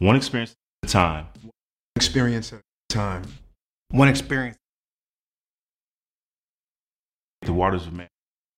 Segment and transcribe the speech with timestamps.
[0.00, 1.26] One experience at a time.
[1.42, 1.52] One
[1.94, 3.22] experience at a time.
[3.90, 4.56] One experience.
[7.42, 8.08] The waters of man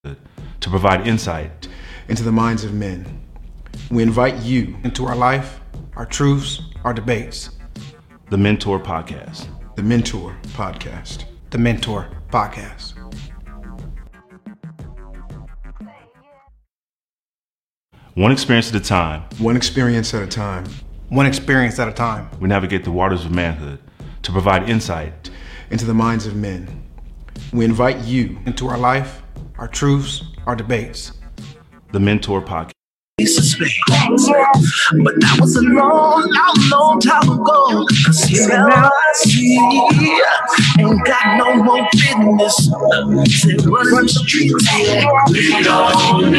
[0.04, 1.66] to provide insight
[2.06, 3.20] into the minds of men.
[3.90, 5.58] We invite you into our life,
[5.96, 7.50] our truths, our debates.
[8.30, 9.48] The Mentour Podcast.
[9.74, 11.24] The Mentour Podcast.
[11.50, 12.92] The Mentour Podcast.
[18.14, 19.24] One experience at a time.
[19.38, 20.66] One experience at a time.
[21.12, 22.30] One experience at a time.
[22.40, 23.78] We navigate the waters of manhood
[24.22, 25.28] to provide insight
[25.70, 26.84] into the minds of men.
[27.52, 29.20] We invite you into our life,
[29.58, 31.12] our truths, our debates.
[31.92, 32.72] The Mentour Podcast.
[35.04, 37.84] But that was a long, long, long time ago.
[38.06, 39.58] Cause here now I see,
[40.78, 42.56] ain't got no more business.
[43.42, 44.66] Say running the streets.
[45.68, 46.34] On, on,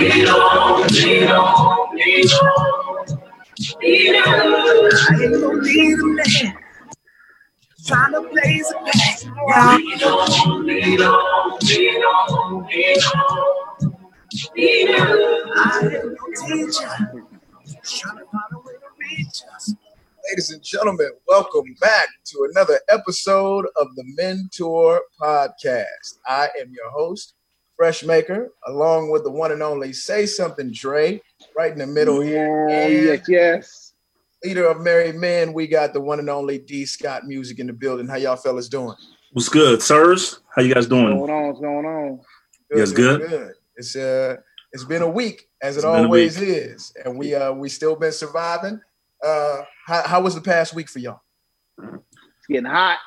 [1.29, 1.37] on,
[2.87, 2.92] on.
[20.29, 26.17] Ladies and gentlemen, welcome back to another episode of the Mentour Podcast.
[26.27, 27.35] I am your host,
[27.79, 31.21] Freshmaker, along with the one and only Say Something Dre,
[31.55, 32.67] right in the middle here.
[32.67, 33.93] And yes, yes.
[34.43, 37.73] Leader of Married Men, we got the one and only D Scott Music in the
[37.73, 38.07] building.
[38.07, 38.95] How y'all fellas doing?
[39.31, 40.39] What's good, sirs?
[40.55, 41.17] How you guys doing?
[41.17, 41.47] What's going on?
[41.47, 42.19] What's going on?
[42.69, 43.21] Good, yes, good.
[43.21, 43.29] good.
[43.29, 43.53] good.
[43.75, 44.37] It's uh
[44.71, 48.81] it's been a week as it always is, and we uh we still been surviving.
[49.23, 51.21] Uh, how, how was the past week for y'all?
[51.77, 52.97] It's getting hot.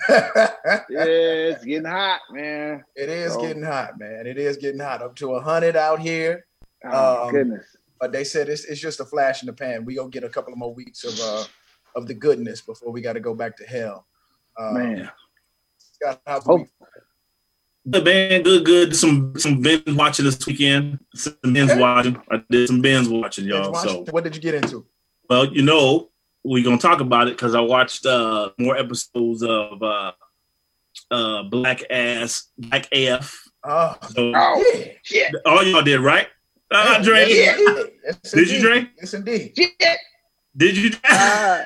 [0.08, 0.46] yeah,
[0.88, 2.84] it's getting hot, man.
[2.94, 3.40] It is so.
[3.40, 4.26] getting hot, man.
[4.26, 5.02] It is getting hot.
[5.02, 6.46] Up to hundred out here.
[6.84, 7.76] Oh um, goodness.
[8.00, 9.84] But they said it's, it's just a flash in the pan.
[9.84, 11.44] We gonna get a couple of more weeks of uh
[11.96, 14.06] of the goodness before we got to go back to hell.
[14.58, 15.10] Um, man.
[15.78, 16.68] Scott, how's the week?
[17.90, 18.96] Good man, good, good.
[18.96, 20.98] Some some binge watching this weekend.
[21.14, 21.80] Some binge okay.
[21.80, 22.20] watching.
[22.30, 23.74] I did some binge watching, y'all.
[23.74, 24.84] So what did you get into?
[25.30, 26.10] Well, you know,
[26.44, 30.12] we're gonna talk about it because I watched uh more episodes of uh
[31.10, 33.48] uh Black Ass Black AF.
[33.64, 35.30] Oh, so, oh yeah.
[35.46, 36.28] All y'all did, right?
[36.70, 37.26] Uh, Dre.
[37.28, 37.56] Yeah,
[38.04, 38.90] yes, did you, drink?
[39.00, 39.52] Yes, indeed.
[39.56, 39.94] Yeah.
[40.56, 40.90] Did you?
[41.08, 41.64] uh,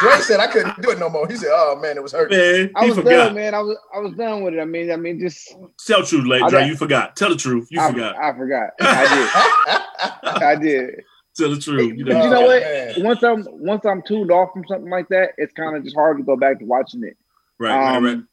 [0.00, 1.28] Dre said I couldn't do it no more.
[1.28, 3.10] He said, "Oh man, it was hurting." Man, I was forgot.
[3.10, 3.54] done, man.
[3.54, 4.60] I was I was done with it.
[4.60, 5.54] I mean, I mean, just
[5.86, 6.66] tell the truth, late Dre.
[6.66, 7.14] You forgot.
[7.14, 7.68] Tell the truth.
[7.70, 8.16] You I, forgot.
[8.16, 8.70] I forgot.
[8.80, 10.42] I did.
[10.42, 11.04] I did.
[11.36, 11.96] Tell the truth.
[11.96, 12.62] You know, you know what?
[12.62, 12.94] Man.
[12.98, 16.16] Once I'm once I'm tuned off from something like that, it's kind of just hard
[16.18, 17.16] to go back to watching it.
[17.58, 18.24] Right, um, right, right.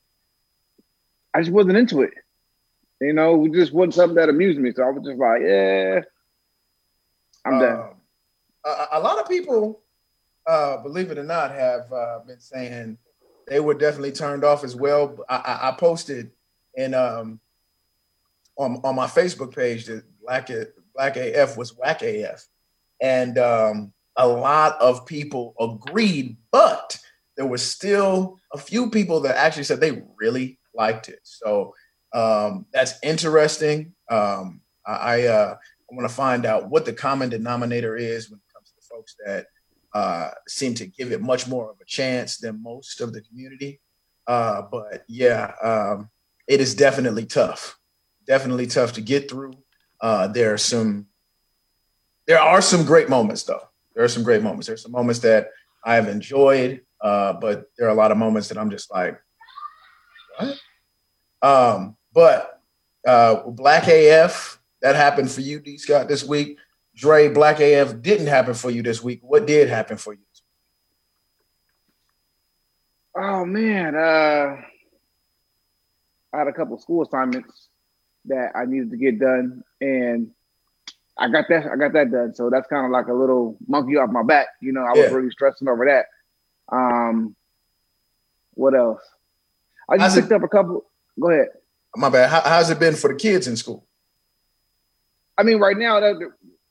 [1.35, 2.13] I just wasn't into it.
[3.01, 4.71] You know, it just wasn't something that amused me.
[4.73, 6.01] So I was just like, yeah,
[7.45, 7.89] I'm uh, done.
[8.65, 9.81] A, a lot of people
[10.49, 12.97] uh, believe it or not, have uh, been saying
[13.47, 15.17] they were definitely turned off as well.
[15.29, 16.31] I, I, I posted
[16.75, 17.39] in um,
[18.57, 20.49] on on my Facebook page that Black
[20.95, 22.45] Black AF was whack AF,
[22.99, 26.99] and um, a lot of people agreed, but
[27.37, 31.19] there was still a few people that actually said they really liked it.
[31.23, 31.75] So
[32.13, 33.93] um, that's interesting.
[34.09, 35.55] Um, I uh,
[35.91, 39.45] want to find out what the common denominator is when it comes to folks that
[39.93, 43.79] uh, seem to give it much more of a chance than most of the community.
[44.27, 46.09] Uh, but yeah, um,
[46.47, 47.77] it is definitely tough.
[48.27, 49.53] Definitely tough to get through.
[50.01, 51.07] Uh, there are some,
[52.27, 53.61] there are some great moments though.
[53.95, 54.67] There are some great moments.
[54.67, 55.49] There's some moments that
[55.83, 59.19] I have enjoyed, uh, but there are a lot of moments that I'm just like,
[60.37, 60.59] what?
[61.41, 62.61] Um, but
[63.07, 65.77] uh, Black AF, that happened for you, D.
[65.77, 66.57] Scott, this week.
[66.93, 69.21] Dre Black AF didn't happen for you this week.
[69.23, 70.19] What did happen for you?
[73.15, 74.57] Oh man, uh,
[76.33, 77.69] I had a couple school assignments
[78.25, 80.31] that I needed to get done, and
[81.17, 81.67] I got that.
[81.67, 82.33] I got that done.
[82.33, 84.47] So that's kind of like a little monkey off my back.
[84.61, 86.75] You know, I was really stressing over that.
[86.75, 87.33] Um,
[88.55, 89.01] what else?
[89.89, 90.83] I just how's picked up a couple.
[91.17, 91.47] Go ahead.
[91.95, 92.29] My bad.
[92.29, 93.85] How, how's it been for the kids in school?
[95.37, 96.19] I mean, right now, that,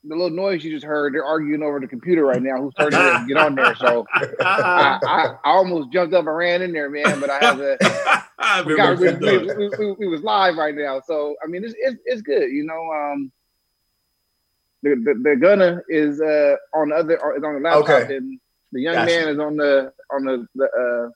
[0.03, 2.57] the little noise you just heard, they're arguing over the computer right now.
[2.61, 3.75] Who's turning to get on there?
[3.75, 7.19] So I, I, I, almost jumped up and ran in there, man.
[7.19, 7.77] But I had to.
[8.39, 11.73] I we, got, we, we, we, we, was live right now, so I mean, it's
[11.77, 12.49] it's, it's good.
[12.49, 13.31] You know, um,
[14.81, 18.15] the, the the gunner is uh on the other is on the laptop, okay.
[18.15, 18.39] and
[18.71, 19.11] the young gotcha.
[19.11, 21.11] man is on the on the the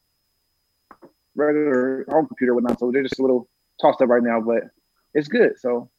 [1.01, 2.79] uh, regular home computer, whatnot.
[2.79, 3.47] So they're just a little
[3.81, 4.63] tossed up right now, but
[5.13, 5.59] it's good.
[5.59, 5.89] So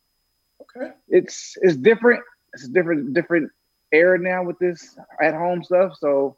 [0.63, 2.23] okay, it's it's different
[2.53, 3.51] it's a different different
[3.93, 5.97] era now with this at home stuff.
[5.99, 6.37] So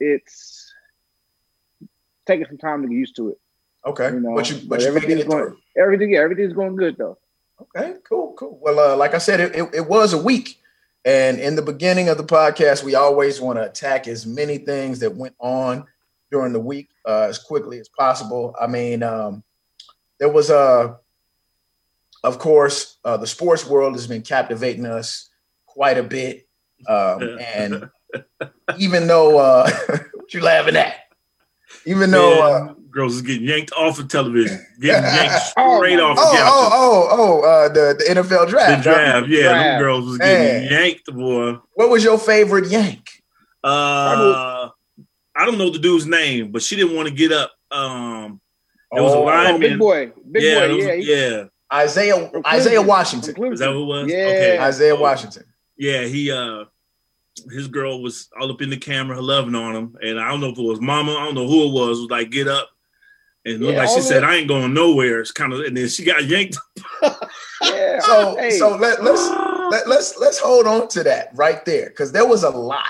[0.00, 0.72] it's
[2.26, 3.38] taking some time to get used to it.
[3.84, 5.58] Okay, You know, but you but but everything's going, through.
[5.76, 7.18] everything, yeah, everything's going good though.
[7.60, 8.58] Okay, cool, cool.
[8.60, 10.58] Well, uh, like I said, it, it, it was a week.
[11.04, 15.00] And in the beginning of the podcast, we always want to attack as many things
[15.00, 15.84] that went on
[16.30, 18.54] during the week uh, as quickly as possible.
[18.60, 19.42] I mean, um,
[20.18, 20.98] there was a,
[22.24, 25.28] of course, uh, the sports world has been captivating us
[25.66, 26.46] quite a bit.
[26.88, 27.90] Um, and
[28.78, 29.70] even though, uh,
[30.14, 30.94] what you laughing at?
[31.86, 36.02] Even though, uh, girls is getting yanked off of television, getting yanked Oh, straight my-
[36.02, 38.84] off oh, oh, oh, oh, uh, the, the NFL draft.
[38.84, 39.26] the draft.
[39.26, 40.70] draft, yeah, them girls was getting Man.
[40.70, 41.56] yanked, boy.
[41.74, 43.08] What was your favorite yank?
[43.64, 44.68] Uh,
[45.34, 47.52] I don't know the dude's name, but she didn't want to get up.
[47.70, 48.41] Um,
[48.92, 51.44] There was a Oh, line- Oh, big boy, big yeah, boy, was- yeah, he- yeah.
[51.72, 53.34] Isaiah Isaiah Washington.
[53.34, 54.10] From Is that who it was?
[54.12, 54.16] Yeah.
[54.26, 54.58] Okay.
[54.58, 55.44] Isaiah Washington.
[55.78, 56.64] Yeah, he uh
[57.50, 59.96] his girl was all up in the camera loving on him.
[60.02, 62.10] And I don't know if it was mama, I don't know who it was, was
[62.10, 62.68] like, get up.
[63.46, 65.20] And it looked Yeah, like she all said, I ain't going nowhere.
[65.20, 66.58] It's kind of and then she got yanked.
[67.62, 68.00] Yeah.
[68.00, 69.22] So hey, so let, let's
[69.70, 72.84] let, let's let's hold on to that right there because there was a lot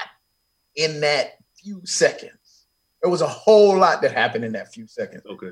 [0.77, 1.33] in that
[1.63, 2.65] few seconds.
[3.03, 5.25] There was a whole lot that happened in that few seconds.
[5.29, 5.51] Okay.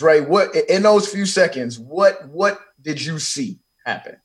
[0.00, 4.16] Dre, what in those few seconds, what what did you see happen?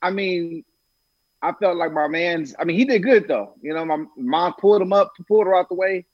[0.00, 0.64] I mean,
[1.42, 2.54] I felt like my man's.
[2.56, 3.54] I mean, he did good though.
[3.60, 6.06] You know, my mom pulled him up, pulled her out the way,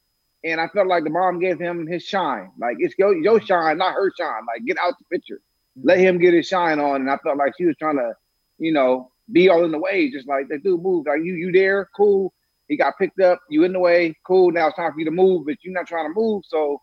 [0.42, 2.50] and I felt like the mom gave him his shine.
[2.58, 4.46] Like it's your your shine, not her shine.
[4.46, 5.42] Like get out the picture,
[5.82, 7.02] let him get his shine on.
[7.02, 8.14] And I felt like she was trying to,
[8.56, 11.08] you know, be all in the way, just like that dude moved.
[11.08, 12.32] Like you, you there, cool.
[12.68, 14.50] He got picked up, you in the way, cool.
[14.50, 16.80] Now it's time for you to move, but you're not trying to move, so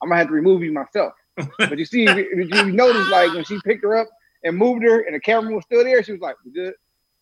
[0.00, 1.12] I'm gonna have to remove you myself.
[1.58, 4.08] But you see, if you if you notice, like when she picked her up
[4.44, 6.74] and moved her, and the camera was still there, she was like, "We good,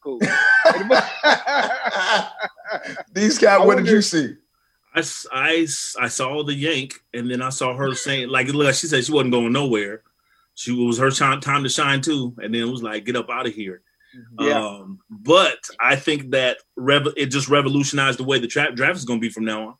[0.02, 0.20] cool."
[3.12, 4.36] These guys, what did you see?
[4.94, 5.66] I, I,
[6.00, 9.12] I saw the yank, and then I saw her saying, like, look, she said she
[9.12, 10.02] wasn't going nowhere.
[10.54, 13.16] She it was her time, time to shine too, and then it was like, get
[13.16, 13.82] up out of here.
[14.40, 14.58] Yeah.
[14.58, 19.04] Um, but I think that rev- it just revolutionized the way the trap draft is
[19.04, 19.74] going to be from now on.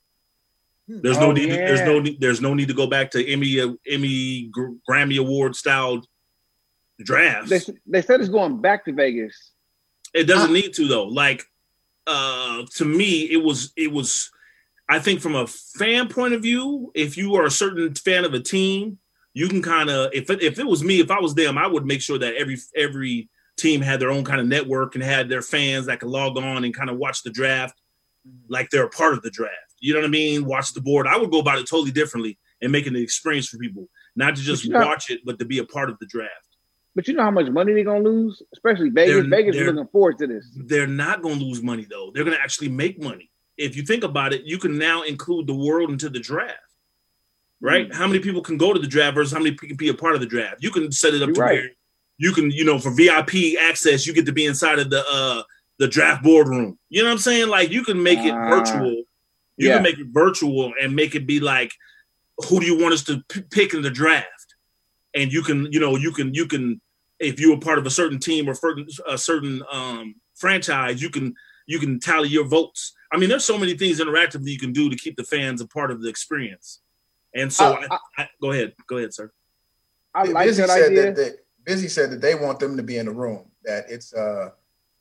[0.89, 1.49] There's no Oh, need.
[1.51, 2.01] To, there's no.
[2.01, 4.51] need- There's no need to go back to Emmy, uh, Emmy,
[4.89, 6.03] Grammy Award style
[6.99, 7.51] drafts.
[7.51, 9.53] they they said it's going back to Vegas.
[10.15, 11.05] It doesn't need to though.
[11.05, 11.45] Like
[12.07, 14.31] uh to me, it was it was
[14.89, 18.33] I think from a fan point of view, if you are a certain fan of
[18.35, 18.99] a team,
[19.35, 21.67] you can kind of if it, if it was me, if I was them, I
[21.67, 25.29] would make sure that every every team had their own kind of network and had
[25.29, 27.79] their fans that could log on and kind of watch the draft
[28.49, 29.68] like they're a part of the draft.
[29.81, 30.45] You know what I mean?
[30.45, 31.07] Watch the board.
[31.07, 34.37] I would go about it totally differently and make it an experience for people, not
[34.37, 36.33] to just you know- watch it, but to be a part of the draft.
[36.97, 39.15] But you know how much money they're gonna lose, especially Vegas.
[39.15, 40.45] They're- Vegas is they're- looking forward to this.
[40.67, 42.11] they're not going to lose money though.
[42.13, 43.31] They're going to actually make money.
[43.57, 46.59] If you think about it, you can now include the world into the draft,
[47.61, 47.93] right?
[47.95, 49.95] How many people can go to the draft versus how many people can be a
[49.95, 50.63] part of the draft?
[50.63, 51.53] You can set it up You're to right.
[51.59, 51.69] where
[52.19, 55.43] you can, you know, for VIP access, you get to be inside of the uh
[55.79, 56.77] the draft boardroom.
[56.89, 57.49] You know what I'm saying?
[57.49, 59.05] Like you can make it Ah, virtual.
[59.59, 59.75] You yeah.
[59.75, 61.73] can make it virtual and make it be like,
[62.49, 64.55] who do you want us to p- pick in the draft?
[65.15, 66.81] And you can, you know, you can, you can,
[67.19, 71.11] if you're a part of a certain team or certain a certain um, franchise, you
[71.11, 71.35] can
[71.67, 72.95] you can tally your votes.
[73.13, 75.67] I mean, there's so many things interactively you can do to keep the fans a
[75.67, 76.81] part of the experience.
[77.35, 79.33] And so, I- I, I, go ahead, go ahead, sir.
[80.15, 81.03] I like Busy that said idea.
[81.03, 81.33] that, that
[81.65, 83.51] Busy said that they want them to be in the room.
[83.65, 84.51] That it's uh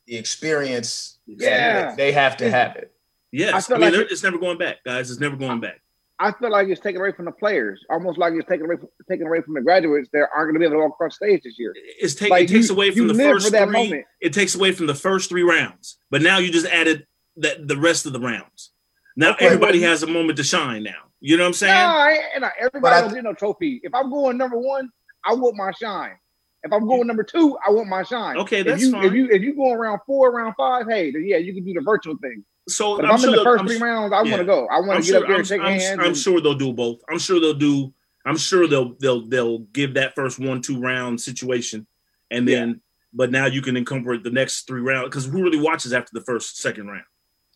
[0.06, 1.18] the experience.
[1.26, 1.94] Yeah.
[1.94, 2.92] they have to have it.
[3.32, 5.10] Yes, I I, feel mean, like there- it- it's never going back, guys.
[5.10, 5.80] It's never going back.
[6.20, 8.88] I feel like it's taken away from the players, almost like it's taken away from,
[9.08, 11.42] taken away from the graduates that aren't going to be able to walk across stage
[11.44, 11.72] this year.
[11.76, 13.72] It's take, Like, it takes you- away from the first that three.
[13.72, 14.04] moment.
[14.20, 17.06] It takes away from the first three rounds, but now you just added
[17.36, 18.72] that the rest of the rounds.
[19.16, 20.82] Now Okay, everybody but- has a moment to shine.
[20.82, 21.72] Now you know what I'm No, saying?
[21.74, 23.80] I and I- everybody But I- don't get no trophy.
[23.84, 24.88] If I'm going number one,
[25.24, 26.16] I want my shine.
[26.64, 28.36] If I'm going number two, I want my shine.
[28.38, 29.04] Okay, if that's you, fine.
[29.04, 31.74] If you if you go around four, around five, hey, then yeah, you can do
[31.74, 32.44] the virtual thing.
[32.68, 34.30] So But if I'm, I'm, sure in the 1st I'm three rounds, I yeah.
[34.30, 34.66] want to go.
[34.68, 35.98] I want to get sure, up there I'm, and shake I'm- hands.
[36.00, 37.00] I'm and- sure they'll do both.
[37.08, 37.92] I'm sure they'll do.
[38.26, 41.86] I'm sure they'll they'll they'll give that first one two round situation,
[42.30, 42.80] and then
[43.14, 46.20] but now you can incorporate the next three rounds because who really watches after the
[46.20, 47.04] first second round?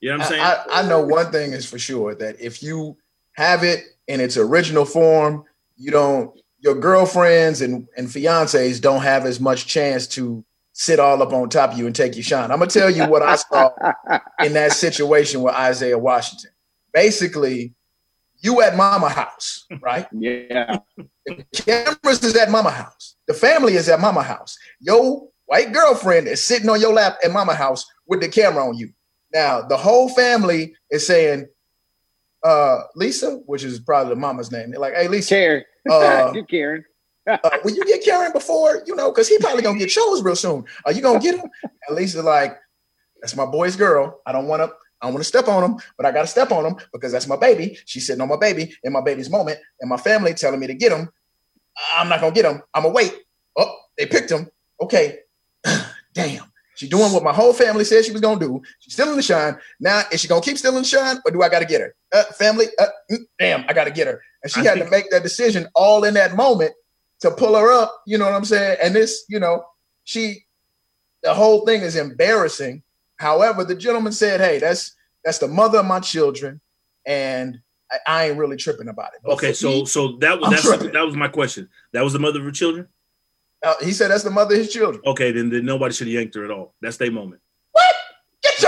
[0.00, 0.42] You know what I'm saying?
[0.42, 2.97] I, I, I know one thing is for sure that if you
[3.35, 5.45] have it in its original form,
[5.76, 11.23] you don't your girlfriends and, and fiancés don't have as much chance to sit all
[11.23, 12.50] up on top of you and take your shine.
[12.50, 13.71] I'm gonna tell you what I saw
[14.45, 16.50] in that situation with Isaiah Washington.
[16.93, 17.75] Basically,
[18.41, 20.07] you at mama house, right?
[20.12, 20.79] yeah,
[21.26, 23.17] The cameras is at mama house.
[23.29, 24.59] The family is at mama house.
[24.81, 28.76] Your white girlfriend is sitting on your lap at mama house with the camera on
[28.76, 28.91] you.
[29.33, 31.47] Now, the whole family is saying,
[32.43, 34.71] uh, Lisa, which is probably the mama's name.
[34.73, 35.64] They're like, "Hey, Lisa, Karen.
[35.88, 36.85] uh, You're Karen.
[37.29, 39.11] Uh, will you get Karen before you know?
[39.11, 40.64] Because he probably gonna get shows real soon.
[40.85, 41.49] Are you gonna get him?"
[41.88, 42.59] And Lisa's like,
[43.21, 44.21] "That's my boy's girl.
[44.26, 44.73] I don't want to.
[45.00, 47.11] I don't want to step on him, but I got to step on him because
[47.11, 47.76] that's my baby.
[47.87, 50.75] She's sitting on my baby in my baby's moment, and my family telling me to
[50.75, 51.09] get him.
[51.95, 52.62] I'm not gonna get him.
[52.75, 53.12] I'm gonna wait.
[53.57, 54.49] Oh, they picked him.
[54.81, 55.19] Okay,
[56.14, 58.61] damn." She's doing what my whole family said she was gonna do.
[58.81, 59.57] She's still in the shine.
[59.79, 61.95] Now, is she gonna keep still in the shine, or do I gotta get her?
[62.12, 64.21] Uh, family, uh, mm, damn, I gotta get her.
[64.43, 66.73] And she I had think- to make that decision all in that moment
[67.23, 68.02] to pull her up.
[68.07, 68.79] You know what I'm saying?
[68.83, 69.64] And this, you know,
[70.05, 70.45] she,
[71.23, 72.83] the whole thing is embarrassing.
[73.17, 76.61] However, the gentleman said, "Hey, that's that's the mother of my children,
[77.07, 77.59] and
[77.91, 80.93] I, I ain't really tripping about it." But Okay, so me, so that was that's,
[80.93, 81.69] that was my question.
[81.93, 82.88] That was the mother of her children.
[83.64, 85.02] uh, he said that's the mother of his children.
[85.07, 86.75] Okay, then, then nobody should have yanked her at all.
[86.81, 87.41] That's their moment.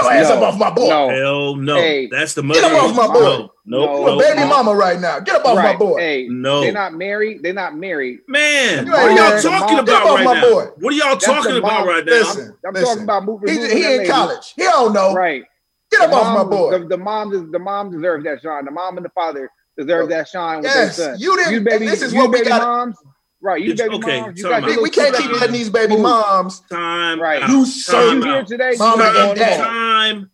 [0.02, 0.12] What?
[0.12, 0.36] Get your ass No.
[0.46, 0.88] up off my boy.
[0.88, 1.08] No.
[1.10, 1.74] Hell no.
[1.76, 2.08] Hey.
[2.10, 2.60] That's the mother.
[2.60, 3.20] Get him off my boy.
[3.20, 4.46] No, no, You a No, baby no.
[4.46, 5.20] mama right now.
[5.20, 5.72] Get up off right.
[5.72, 5.98] my boy.
[5.98, 6.60] Hey, No.
[6.60, 7.42] they're not married.
[7.42, 8.18] They're not married.
[8.28, 10.40] Man, what are y'all talking Mom- about Get off right my now?
[10.50, 10.64] boy.
[10.80, 12.12] What are y'all That's talking about mom- right now?
[12.12, 12.88] Listen, I'm listen.
[12.88, 13.48] talking about moving.
[13.48, 14.10] He, moving he in lady.
[14.10, 14.52] college.
[14.56, 15.14] He don't know.
[15.14, 15.42] Right.
[15.90, 16.78] Get up The off my mom- boy.
[16.78, 18.64] The, the mom, the mom deserves that shine.
[18.64, 21.16] The mom and the father deserve that shine with Yes, their son.
[21.20, 22.96] you didn't- You baby, this is you what we baby gotta- moms.
[23.44, 23.62] Right.
[23.62, 24.38] You It's- baby okay, moms.
[24.40, 26.60] You got we, we can't keep letting these baby moms.
[26.70, 27.42] Time Right.
[27.42, 27.50] out.
[27.50, 28.72] You You serve here today?
[28.78, 29.62] Mama and going daddy.
[29.62, 29.64] home.
[29.66, 30.30] Time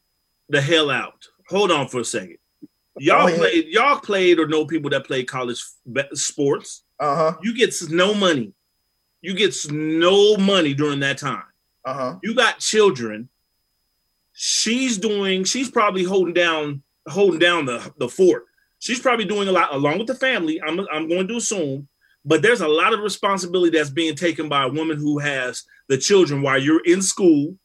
[0.49, 1.27] the hell out.
[1.49, 2.37] Hold on for a second.
[2.99, 3.39] Y'all Go ahead.
[3.41, 3.67] played.
[3.67, 5.61] Y'all played or know people that play college
[6.15, 6.85] sports.
[7.01, 7.37] Uh huh.
[7.43, 8.53] You get no money.
[9.23, 11.43] You get no money during that time.
[11.85, 12.17] Uh huh.
[12.23, 13.29] You got children.
[14.33, 15.43] She's doing.
[15.45, 18.45] She's probably holding down, holding down the the fort.
[18.79, 20.61] She's probably doing a lot along with the family.
[20.63, 21.89] I'm I'm going to assume,
[22.25, 25.97] but there's a lot of responsibility that's being taken by a woman who has the
[25.99, 27.57] children while you're in school,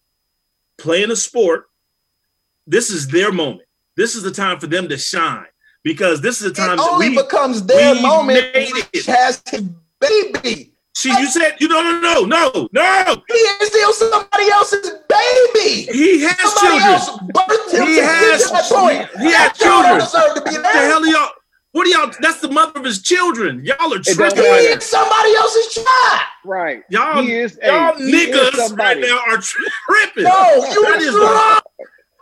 [0.78, 1.66] playing a sport.
[2.68, 3.68] This is their moment.
[3.98, 5.46] This is the time for them to shine
[5.84, 7.16] because this is the time It only we.
[7.22, 8.40] becomes their moment.
[8.54, 8.90] made when it.
[9.06, 9.64] He has his
[10.00, 10.72] baby.
[10.98, 13.16] She, you said you no no no no no.
[13.28, 15.84] He is still somebody else's baby.
[15.92, 16.94] He has Somebody children.
[16.94, 19.22] else birthed him He to has- that point.
[19.22, 20.00] he has children.
[20.00, 21.30] deserve to be What the hell are y'all?
[21.76, 22.12] What are y'all?
[22.22, 23.66] That's the mother of his children.
[23.66, 24.38] Y'all are tripping.
[24.38, 26.22] He is somebody else's child.
[26.46, 26.84] Right.
[26.90, 27.60] Y'all, He is.
[27.62, 30.24] y'all hey, he is niggas right now are tripping.
[30.24, 31.60] No, you That is wrong.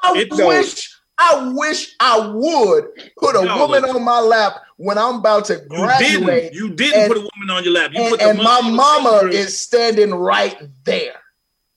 [0.02, 0.48] I It- no.
[0.48, 2.86] wish, I wish I would
[3.20, 6.54] put a Y'all woman are- on my lap when I'm about to You graduate, didn't.
[6.56, 7.92] You didn't and- put a woman on your lap.
[7.94, 11.22] You and, put the and my mother of your mama is standing right there.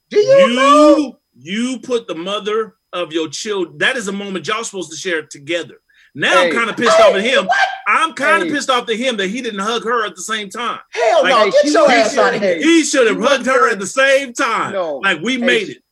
[0.09, 0.97] Do you, know?
[0.97, 3.77] You you put the mother of your children.
[3.77, 5.83] That is a moment y'all supposed to share together.
[6.19, 7.47] Now I'm kind of pissed off at him.
[7.87, 8.55] I'm kind of Hey.
[8.55, 10.81] pissed off at him that he didn't hug her at the same time.
[10.91, 11.51] Hell Like, no!
[11.51, 12.57] Get your ass out of here.
[12.57, 14.73] He should have hugged her at the same time.
[14.73, 14.97] No.
[14.97, 15.83] Like we Hey, made she- it.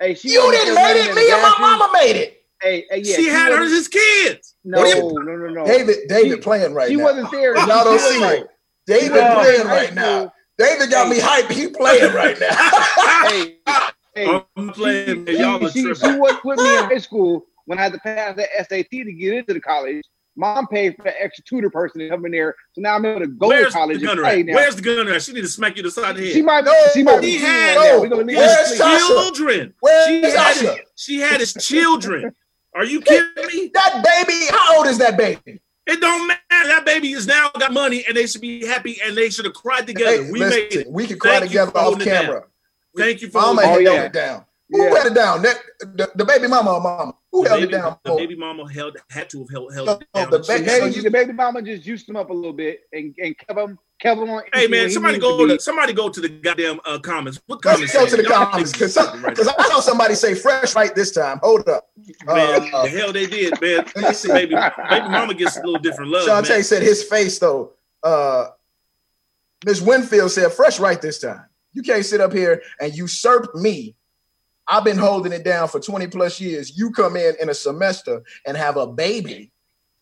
[0.00, 1.14] Hey, she You didn't there made it.
[1.14, 2.42] Me and my mama made it.
[2.60, 4.54] Hey, hey, yeah, she had her as his kids.
[4.64, 5.64] No, What no, no, no.
[5.66, 7.04] David, David She- playing right she now.
[7.04, 7.56] wasn't there.
[7.56, 8.48] Y'all don't was see like- it.
[8.86, 9.34] David No.
[9.40, 10.32] playing High right now.
[10.58, 11.12] David got Hey.
[11.14, 11.50] me hyped.
[11.52, 12.48] He playing right now.
[13.28, 13.56] Hey,
[14.14, 15.26] hey, I'm playing.
[15.26, 16.18] she, Y'all are she, she tripping.
[16.18, 19.32] was with me in high school when I had to pass that SAT to get
[19.32, 20.02] into the college.
[20.34, 23.20] Mom paid for the extra tutor person to come in there, so now I'm able
[23.20, 24.54] to go Where's to college the and gunner play now.
[24.54, 25.22] Where's the gunner at?
[25.22, 26.32] She need to smack you the side of the head.
[26.32, 28.80] she might, No, she might he be had- right no, We're gonna leave where's this
[28.80, 29.06] Tasha?
[29.06, 29.74] children.
[29.80, 30.70] Where's She had, Tasha?
[30.76, 32.34] his, she had his children.
[32.74, 33.70] Are you kidding me?
[33.74, 35.60] That baby, how old is that baby?
[35.86, 36.68] It don't matter.
[36.68, 39.54] That baby is now got money, and they should be happy, and they should have
[39.54, 40.24] cried together.
[40.24, 40.90] Hey, we listen, made it.
[40.90, 42.24] We can cry Thank together off holding it down.
[42.24, 42.44] camera.
[42.96, 44.04] Thank you for Mama holding held yeah.
[44.04, 44.44] it down.
[44.70, 44.88] Who Yeah.
[44.94, 45.42] held it down?
[45.42, 47.14] That, the, the baby mama or mama?
[47.32, 47.98] Who the held baby, it down?
[48.04, 50.30] the baby mama held had to have held, held No, it down.
[50.30, 52.52] the ba- The so baby, you- the baby mama just juiced him up a little
[52.52, 54.42] bit and, and kept him, kept him on.
[54.52, 57.40] Hey man, he somebody go to to somebody go to the goddamn uh, comments.
[57.46, 57.92] What comments?
[57.92, 58.28] go to the saying?
[58.28, 61.38] Y'all comments because right I saw somebody say fresh right this time.
[61.42, 61.88] Hold up.
[62.26, 62.34] now.
[62.34, 63.84] man, uh, the hell they did, man.
[63.94, 64.54] Let me baby,
[64.88, 66.26] baby mama gets a little different love.
[66.28, 66.62] Shantae man.
[66.64, 67.74] said his face though.
[68.02, 68.48] Uh,
[69.64, 71.44] Miss Winfield said fresh right this time.
[71.72, 73.94] You can't sit up here and usurp me.
[74.70, 76.78] I've been holding it down for 20 plus years.
[76.78, 79.50] You come in in a semester and have a baby.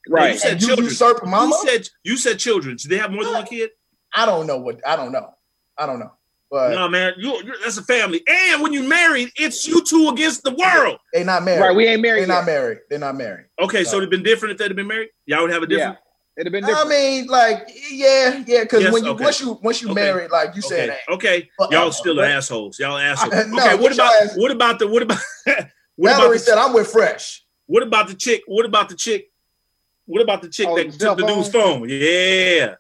[0.09, 0.21] Right.
[0.23, 0.39] You Right.
[0.39, 0.89] said And you children.
[0.89, 1.57] usurp mama?
[1.63, 2.77] You said you said children.
[2.77, 3.71] Do they have more than one kid?
[4.15, 5.31] I don't know what I don't know.
[5.77, 6.13] I don't know.
[6.51, 7.13] But No, man.
[7.19, 8.23] You, you that's a family.
[8.27, 10.99] And when you married, it's you two against the world.
[11.13, 11.61] they not married.
[11.61, 11.77] Right.
[11.77, 12.21] We ain't married.
[12.23, 12.79] They're married not married.
[12.89, 13.47] They're not married.
[13.61, 13.99] Okay, so No.
[13.99, 15.11] it'd been different if they'd have been married.
[15.27, 15.97] Y'all would have a Yeah.
[16.45, 16.65] Different.
[16.65, 19.25] It'd have been I mean, like, yeah, yeah, because Yes, when you okay.
[19.25, 20.01] once you once you Okay.
[20.03, 21.51] married, like you said, Okay, hey, okay.
[21.59, 22.79] But, Y'all uh, still but- assholes.
[22.79, 23.33] Y'all assholes.
[23.35, 25.19] Uh, no, okay, what about ass- what about the what about
[25.97, 27.45] what about the, said I'm with Fresh.
[27.67, 28.43] what about the chick?
[28.47, 29.31] What about the chick?
[30.07, 31.81] What about the chick Oh, that the took cell the dude's phone?
[31.81, 31.89] phone?
[31.91, 32.75] Yeah.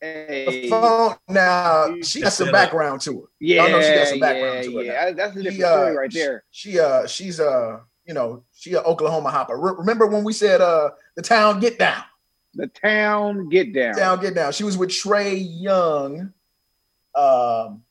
[0.00, 3.26] The phone now You she got some background to her.
[3.38, 5.10] Yeah, Y'all know she got some yeah, background to her yeah.
[5.12, 6.44] That's a She, different uh, story right there.
[6.50, 9.58] She uh she's uh you know, she a Oklahoma hopper.
[9.58, 12.02] Re- remember when we said uh the town get down,
[12.54, 13.94] The town get down.
[13.94, 14.52] town get down.
[14.52, 16.32] She was with Trae Young,
[17.14, 17.82] um,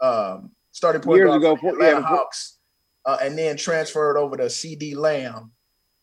[0.00, 2.58] um, starting point Years ago, for the yeah, Hawks,
[3.04, 5.52] uh, and then transferred over to CeeDee Lamb.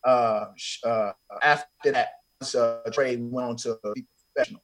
[0.03, 0.45] Uh,
[0.85, 2.09] uh, after that,
[2.41, 4.61] uh, Trae went on to be professional.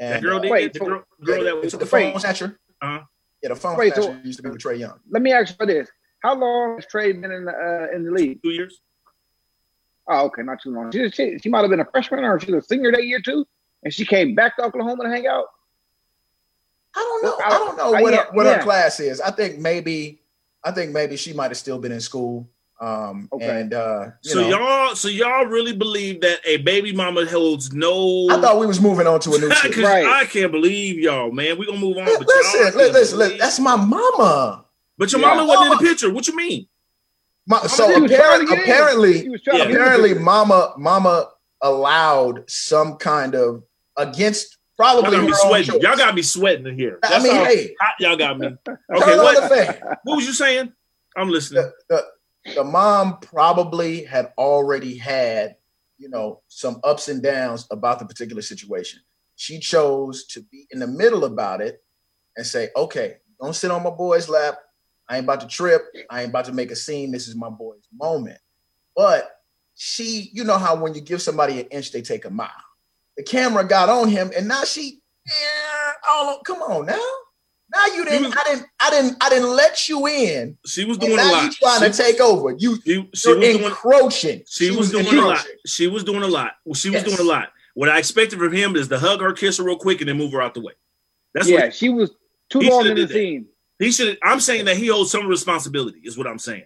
[0.00, 2.58] And That girl uh, Wait, the girl, girl that was the phone snatcher.
[2.80, 3.00] Uh-huh.
[3.42, 5.00] Yeah, the phone Wait, so- snatcher used to be with Trae Young.
[5.10, 5.88] Let me ask you this:
[6.22, 8.40] How long has Trae been in the uh, in the league?
[8.42, 8.80] two years.
[10.10, 10.90] Oh, okay, not too long.
[10.90, 13.20] She, she, she might have been a freshman or she was a senior that year
[13.20, 13.46] too,
[13.82, 15.44] and she came back to Oklahoma to hang out.
[16.96, 17.44] I don't know.
[17.44, 18.54] I- I don't know I- what, yeah, her, what yeah.
[18.56, 19.20] her class is.
[19.20, 20.20] I think maybe,
[20.64, 22.48] I think maybe she might have still been in school.
[22.80, 23.60] Um, Okay.
[23.60, 27.72] and uh, you So know, y'all, so y'all really believe that a baby mama holds
[27.72, 28.28] no?
[28.30, 29.72] I thought we was moving on to a new shit.
[29.72, 30.06] Because Right.
[30.06, 31.58] I can't believe y'all, man.
[31.58, 32.06] We gonna move on.
[32.06, 34.64] Li- But y'all listen, listen, listen, that's my mama.
[34.96, 35.26] But your Yeah.
[35.34, 36.12] mama wasn't in the picture.
[36.12, 36.68] What you mean?
[37.48, 38.70] My, so she apparently, to get in.
[38.70, 39.64] apparently, She was trying Yeah.
[39.64, 41.30] to get in the apparently, mama, mama
[41.62, 43.62] allowed some kind of
[43.96, 45.66] against Y'all probably gotta be sweating.
[45.72, 45.82] choice.
[45.82, 46.98] Y'all gotta be sweating in here.
[47.02, 48.46] I That's mean, hey, hot y'all got me.
[48.46, 49.98] Okay, on the what?
[50.04, 50.72] What was you saying?
[51.16, 51.64] I'm listening.
[51.88, 52.04] the,
[52.44, 55.56] the, the mom probably had already had,
[55.96, 59.00] you know, some ups and downs about the particular situation.
[59.34, 61.82] She chose to be in the middle about it
[62.36, 64.58] and say, okay, don't sit on my boy's lap.
[65.08, 65.86] I ain't about to trip.
[66.10, 67.10] I ain't about to make a scene.
[67.10, 68.38] This is my boy's moment.
[68.96, 69.30] But
[69.74, 72.50] she, you know how when you give somebody an inch, they take a mile.
[73.16, 77.00] The camera got on him, and now she, yeah, oh, come on now.
[77.74, 80.56] Now you didn't, was- I didn't, I didn't, I didn't let you in.
[80.66, 81.44] She was And doing a now lot.
[81.44, 82.54] you trying to take over.
[82.58, 83.64] You She, she you're was doing.
[83.64, 84.42] encroaching.
[84.48, 85.46] She was doing a lot.
[85.66, 86.52] She was doing a lot.
[86.64, 87.16] Well, She was Yes.
[87.16, 87.50] doing a lot.
[87.74, 90.16] What I expected from him is to hug her, kiss her real quick, and then
[90.16, 90.72] move her out the way.
[91.34, 92.10] That's yeah, what she was
[92.48, 93.14] too He long shoulda in the did that.
[93.14, 93.46] scene.
[93.78, 94.18] He should.
[94.22, 96.00] I'm saying that he holds some responsibility.
[96.04, 96.64] Is what I'm saying.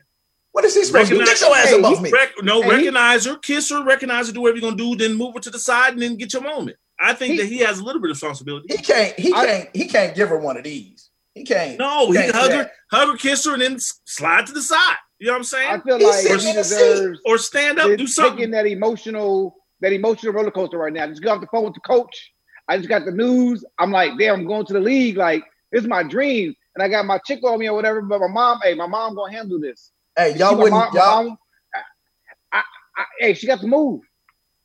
[0.53, 1.25] What is he supposed to do?
[1.25, 2.11] Get your ass Hey, above he- me.
[2.11, 4.97] Rec- no, Hey, he- recognize her, kiss her, recognize her, do whatever you're gonna do,
[4.97, 6.77] then move her to the side, and then get your moment.
[7.01, 8.67] I think He- that he has a little bit of responsibility.
[8.71, 9.19] He can't.
[9.19, 9.69] He I- can't.
[9.75, 11.09] He can't give her one of these.
[11.35, 11.79] He can't.
[11.79, 14.53] No, he can't can hug do her, hug her, kiss her, and then slide to
[14.53, 14.97] the side.
[15.19, 15.71] You know what I'm saying?
[15.71, 16.75] I feel He's like sitting he in the seat.
[16.77, 18.51] deserves Or stand up, to do taking something.
[18.51, 21.07] that emotional that emotional roller coaster right now.
[21.07, 22.33] Just got off the phone with the coach.
[22.69, 23.65] I just got the news.
[23.81, 25.17] I'm like, damn, I'm going to the league.
[25.17, 26.55] Like, this is my dream.
[26.75, 28.01] And I got my chick on me or whatever.
[28.03, 29.93] But my mom, hey, my mom gonna handle this.
[30.17, 30.73] Hey, y'all wouldn't.
[30.73, 31.25] mom- y'all.
[31.25, 31.39] mom-
[31.75, 32.63] I, I,
[32.97, 34.03] I, hey, she got to move.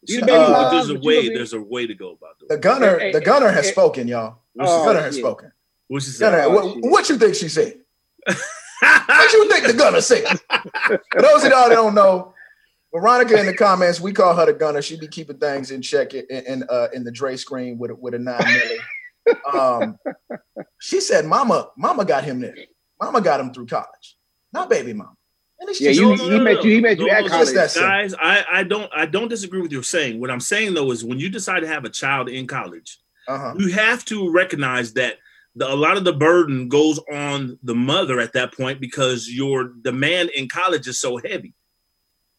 [0.04, 1.30] You See, baby uh, mom, there's a but you way.
[1.30, 2.48] There's a way to go about this.
[2.50, 3.00] The gunner.
[3.00, 4.38] Hey, The hey, gunner has hey, spoken, y'all.
[4.54, 5.24] What's The Oh, gunner has shit.
[5.24, 5.52] spoken.
[5.88, 6.32] What's she saying?
[6.32, 7.80] Gunner, Oh, what, what you think she said?
[8.82, 10.40] What you think the gunner said?
[10.86, 12.34] For those of y'all that don't know,
[12.94, 14.82] Veronica in the comments, we call her the gunner.
[14.82, 18.14] She be keeping things in check in, in, uh, in the Dre screen with with
[18.14, 18.78] a nine milli.
[19.54, 19.98] Um,
[20.80, 22.56] she said, "Mama, Mama got him there.
[23.02, 24.18] Mama got him through college,
[24.54, 25.14] not baby mama."
[25.60, 27.50] And it's Yeah, just- you- he met you- he met you at college.
[27.54, 27.74] that.
[27.74, 30.20] Guys, I, I don't I don't disagree with your saying.
[30.20, 33.56] What I'm saying though is when you decide to have a child in college, Uh-huh.
[33.58, 35.18] you have to recognize that
[35.56, 39.64] the, a lot of the burden goes on the mother at that point because your
[39.82, 41.56] demand in college is so heavy.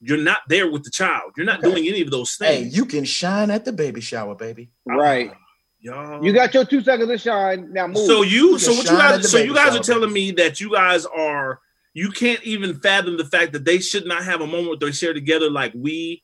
[0.01, 1.33] You're not there with the child.
[1.37, 1.71] You're not Okay.
[1.75, 2.77] doing any of those Hey, things.
[2.77, 4.71] you can shine at the baby shower, baby.
[4.87, 5.33] Right.
[5.81, 6.25] Y'all.
[6.25, 7.73] You got your two seconds to shine.
[7.73, 8.07] Now move.
[8.07, 10.61] so you You so what you shine guys so you guys are telling me that
[10.61, 11.61] you guys are
[11.95, 15.15] you can't even fathom the fact that they should not have a moment they share
[15.15, 16.23] together like we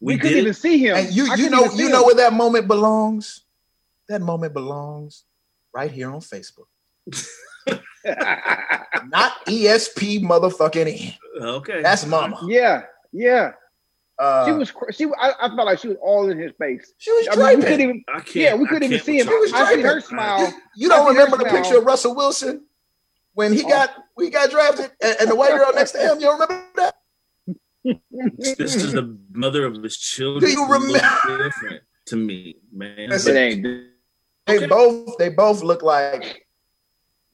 [0.00, 0.40] we, we couldn't did.
[0.42, 0.96] even see him.
[0.96, 1.92] And you you know you him.
[1.92, 3.44] know where that moment belongs.
[4.08, 5.24] That moment belongs
[5.72, 6.66] right here on Facebook,
[9.06, 11.44] not ESP motherfucking N.
[11.46, 11.80] okay.
[11.82, 12.40] That's mama.
[12.46, 13.52] yeah, yeah.
[14.22, 14.72] Uh, She was.
[14.96, 15.06] She.
[15.18, 16.92] I, I felt like she was all in his face.
[16.98, 18.04] she was I mean, we couldn't even.
[18.08, 18.36] I can't.
[18.36, 19.26] Yeah, we couldn't even see him.
[19.26, 19.60] with She was y'all.
[19.64, 20.54] I see her smile.
[20.76, 22.64] You don't remember the that's picture of Russell Wilson
[23.34, 23.68] when he Oh.
[23.68, 26.20] got we got drafted and, and the white girl next to him.
[26.20, 26.94] You don't remember that?
[28.38, 30.48] This is the mother of his children.
[30.48, 31.00] Do you remember?
[31.26, 33.08] different to me, man?
[33.10, 33.62] Listen, It ain't.
[34.46, 34.66] They Okay.
[34.66, 36.46] both they both look like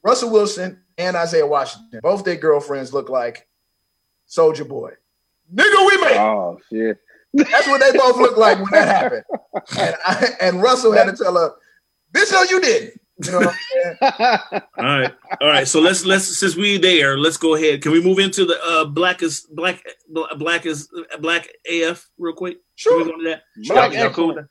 [0.03, 1.99] Russell Wilson and Isaiah Washington.
[2.01, 3.47] Both their girlfriends look like
[4.25, 4.93] Soldier Boy.
[5.53, 6.11] Nigga, we made.
[6.11, 6.17] it.
[6.17, 6.97] Oh shit.
[7.33, 9.23] That's what they both look like when that happened.
[9.77, 11.51] And, I, and Russell had to tell her,
[12.13, 13.47] "Bitch, no, you didn't." You know what
[14.01, 14.61] I'm saying?
[14.77, 15.67] All right, all right.
[15.67, 17.81] So let's let's since we there, let's go ahead.
[17.81, 19.83] Can we move into the uh blackest black
[20.37, 22.59] blackest black AF real quick?
[22.81, 23.05] Can we Sure.
[23.05, 23.41] go to that?
[23.67, 24.37] Black Y'all cool with excellent.
[24.37, 24.47] that?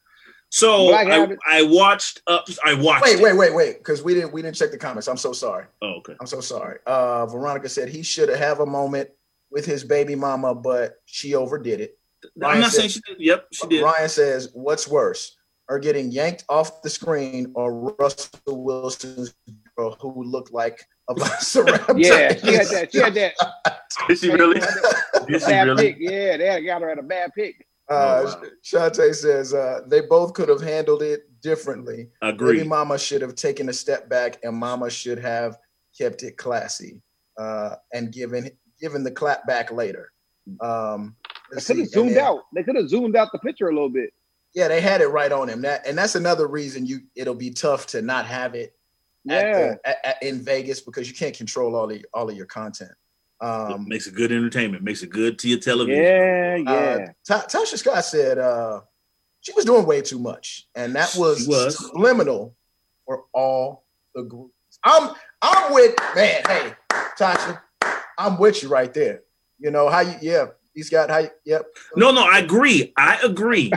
[0.51, 2.47] So Black I, I watched up.
[2.65, 3.05] I watched.
[3.05, 5.09] Wait, wait, wait, wait, because we didn't we didn't check the comments.
[5.09, 5.65] I'm so sorry.
[5.83, 6.15] Oh, okay.
[6.21, 6.79] I'm so sorry.
[6.87, 9.09] Uh, Veronica said he should have a moment
[9.51, 11.99] with his baby mama, but she overdid it.
[12.25, 13.17] I'm Ryan not said- saying she did.
[13.21, 13.83] Yep, she did.
[13.85, 15.37] Ryan says, "What's worse,
[15.69, 19.35] her getting yanked off the screen or Russell Wilson's
[19.77, 22.93] girl who looked like a velociraptor?" Yeah, she had that.
[22.93, 23.35] She had that.
[24.09, 24.61] Did she really?
[25.29, 25.93] Did she bad really?
[25.93, 25.97] pick.
[26.01, 27.67] Yeah, they had got her at a bad pick.
[27.91, 28.43] Uh, Oh, wow.
[28.63, 32.11] Shantae says uh, they both could have handled it differently.
[32.21, 32.59] Agreed.
[32.59, 35.57] Baby mama should have taken a step back, and mama should have
[35.97, 37.01] kept it classy
[37.39, 40.13] uh, and given given the clap back later.
[40.61, 41.17] Um,
[41.53, 42.41] They could have zoomed then- out.
[42.55, 44.13] They could have zoomed out the picture a little bit.
[44.55, 45.61] Yeah, they had it right on him.
[45.63, 48.75] That and that's another reason you it'll be tough to not have it
[49.29, 49.53] at Yeah.
[49.53, 52.93] the, at, at- in Vegas because you can't control all the all of your content.
[53.41, 54.83] Um, makes it good entertainment.
[54.83, 56.03] Makes it good to your television.
[56.03, 56.71] Yeah, yeah.
[56.73, 58.81] Uh, Ta- Tasha Scott said uh,
[59.43, 61.77] she was doing way too much, and that was, She was.
[61.79, 62.57] subliminal
[63.07, 64.55] for all the groups.
[64.83, 66.43] I'm I'm with man.
[66.49, 66.73] Hey,
[67.19, 67.61] Tasha,
[68.19, 69.23] I'm with you right there.
[69.59, 70.15] You know how you?
[70.21, 71.19] Yeah, he's got how.
[71.19, 71.65] You, yep.
[71.97, 72.93] No, no, I agree.
[72.97, 73.73] I agree.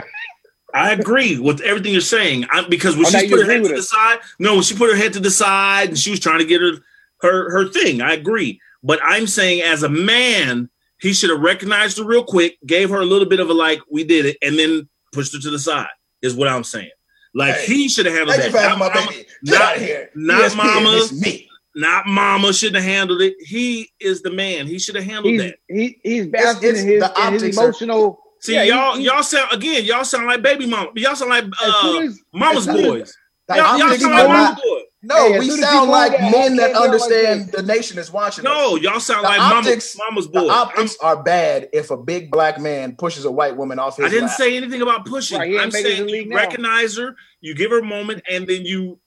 [0.74, 2.46] I agree with everything you're saying.
[2.50, 3.76] I, because when Oh, she put her head to it.
[3.76, 6.38] the side, no, when she put her head to the side and she was trying
[6.38, 6.72] to get her
[7.20, 8.00] her her thing.
[8.00, 8.60] I agree.
[8.82, 13.00] But I'm saying as a man, he should have recognized her real quick, gave her
[13.00, 15.58] a little bit of a like, we did it, and then pushed her to the
[15.58, 15.88] side,
[16.22, 16.90] is what I'm saying.
[17.34, 18.58] Like Hey, he should have handled Thank you that.
[18.58, 19.26] for having Not my baby.
[19.44, 20.10] Get not- out of here.
[20.14, 20.90] not ESPN, mama.
[20.96, 21.48] It's me.
[21.74, 23.34] Not mama shouldn't have handled it.
[23.40, 24.66] He is the man.
[24.66, 25.56] He should have handled He's that.
[25.68, 28.18] he, he's basking it's in his, the in his optics are- emotional.
[28.40, 30.90] See, Yeah, y'all, he- y'all sound again, y'all sound like baby mama.
[30.96, 33.16] Y'all sound like uh, soon as, mama's as soon as- boys.
[33.48, 34.82] The Y'all, y'all sound like mama's boys.
[35.02, 38.46] No, Hey, we sound like that men that down like understand the nation is watching.
[38.46, 38.52] us.
[38.52, 40.50] No, y'all sound The like optics- mama, mama's The boys.
[40.50, 44.08] optics are bad if a big black man pushes a white woman off his I
[44.10, 44.36] didn't lap.
[44.36, 45.38] say anything about pushing.
[45.38, 46.36] Right, I'm saying you league now.
[46.36, 48.98] recognize her, you give her a moment, and then you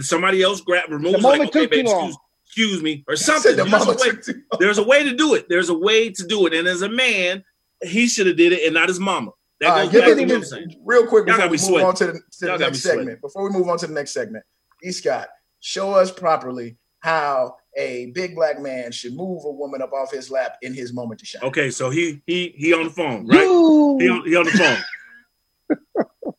[0.00, 3.56] somebody else grab removes The like, okay, took babe, excuse, excuse me, or something.
[3.56, 4.58] the There's a, way, took too long.
[4.60, 5.48] there's a way to do it.
[5.48, 6.54] There's a way to do it.
[6.54, 7.44] And as a man,
[7.82, 9.30] he should have did it and not his mama.
[9.60, 10.82] That All right, goes give back me to what I'm saying.
[10.84, 11.86] real quick before we move sweating.
[11.86, 13.20] on to the, to the next segment.
[13.20, 14.44] Before we move on to the next segment,
[14.84, 14.92] E.
[14.92, 15.28] Scott,
[15.66, 20.30] show us properly how a big black man should move a woman up off his
[20.30, 21.42] lap in his moment to shine.
[21.42, 23.40] Okay, so he he he on the phone, right?
[23.42, 24.78] You, He on, he on the phone.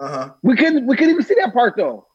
[0.00, 0.30] Uh huh.
[0.44, 2.06] we couldn't we couldn't even see that part though.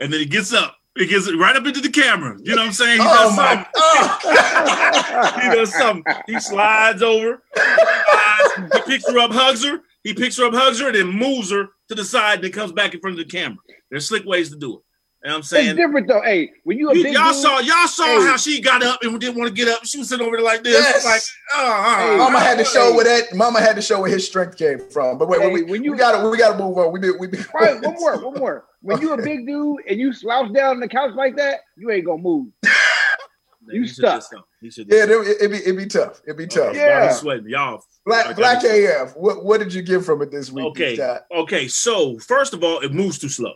[0.00, 0.76] and then he gets up.
[0.98, 2.36] He gets right up into the camera.
[2.42, 3.00] You know what I'm saying?
[3.00, 3.54] He Oh does my!
[3.54, 3.72] something.
[3.76, 5.40] Oh.
[5.42, 6.14] He does something.
[6.26, 7.40] He slides over.
[7.54, 9.80] slides, he picks her up, hugs her.
[10.02, 12.52] He picks her up, hugs her, and then moves her to the side, and then
[12.52, 13.58] comes back in front of the camera.
[13.90, 14.82] There's slick ways to do it.
[15.24, 16.20] You know what I'm saying It's different though.
[16.20, 18.26] Hey, when you a You, big all dude, saw y'all saw Hey.
[18.26, 19.82] how she got up and didn't want to get up.
[19.86, 21.02] She was sitting over there like this, Yes.
[21.02, 21.22] like,
[21.54, 22.96] oh, Hey, Mama had to show Hey.
[22.96, 23.34] where that.
[23.34, 25.16] Mama had to show where his strength came from.
[25.16, 26.92] But wait, Hey, we, when we you- gotta we gotta move on.
[26.92, 28.64] We be we be Right, one more, one more.
[28.82, 31.90] When you a big dude and you slouch down on the couch like that, you
[31.90, 32.48] ain't gonna move.
[33.66, 34.16] You He stuck.
[34.20, 34.34] just.
[34.60, 34.88] He should.
[34.92, 36.20] Yeah, it, it be it be tough.
[36.26, 36.68] It be tough.
[36.68, 37.04] Okay, Yeah.
[37.06, 37.48] Y'all sweating.
[37.48, 39.16] Y'all Black Black AF.
[39.16, 40.66] What what did you get from it this week?
[40.66, 41.16] Okay.
[41.34, 43.54] Okay, so first of all, it moves too slow.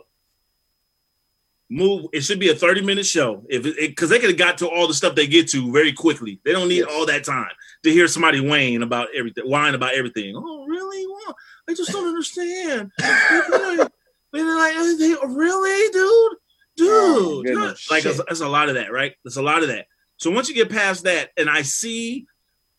[1.69, 2.07] Move.
[2.13, 4.93] It should be a thirty-minute show, if because they could have got to all the
[4.93, 6.39] stuff they get to very quickly.
[6.43, 7.51] They don't need all that time
[7.83, 10.35] to hear somebody whine about everything, whine about everything.
[10.35, 11.05] Oh, really?
[11.05, 11.35] Well,
[11.69, 12.91] I just don't understand.
[12.97, 16.37] They're like, they, really, dude,
[16.77, 16.87] dude.
[16.89, 17.43] Oh,
[17.91, 19.13] like, it's a lot of that, right?
[19.23, 19.87] There's a lot of that.
[20.17, 22.25] So once you get past that, and I see,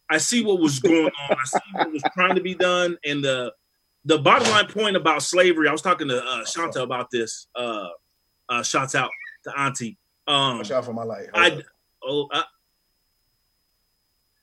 [0.08, 1.36] I see what was going on.
[1.36, 3.52] I see what was trying to be done, and the
[4.04, 5.68] the bottom line point about slavery.
[5.68, 7.46] I was talking to uh, Shanta about this.
[7.54, 7.88] Uh,
[8.50, 9.10] uh, shouts out
[9.44, 9.96] to Auntie.
[10.26, 11.28] Um, Watch out for my light.
[11.32, 11.62] Hold I
[12.04, 12.44] oh, I,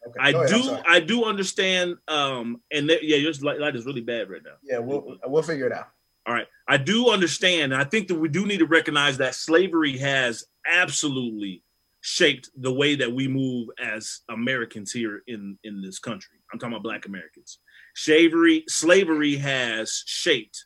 [0.07, 0.77] Okay, I ahead, do.
[0.87, 1.97] I do understand.
[2.07, 4.53] Um, and that, yeah, your light, light is really bad right now.
[4.63, 5.89] Yeah, we'll we'll figure it out.
[6.25, 6.47] All right.
[6.67, 7.71] I do understand.
[7.71, 11.63] And I think that we do need to recognize that slavery has absolutely
[12.01, 16.37] shaped the way that we move as Americans here in, in this country.
[16.51, 17.59] I'm talking about black Americans.
[17.95, 20.65] Slavery, slavery has shaped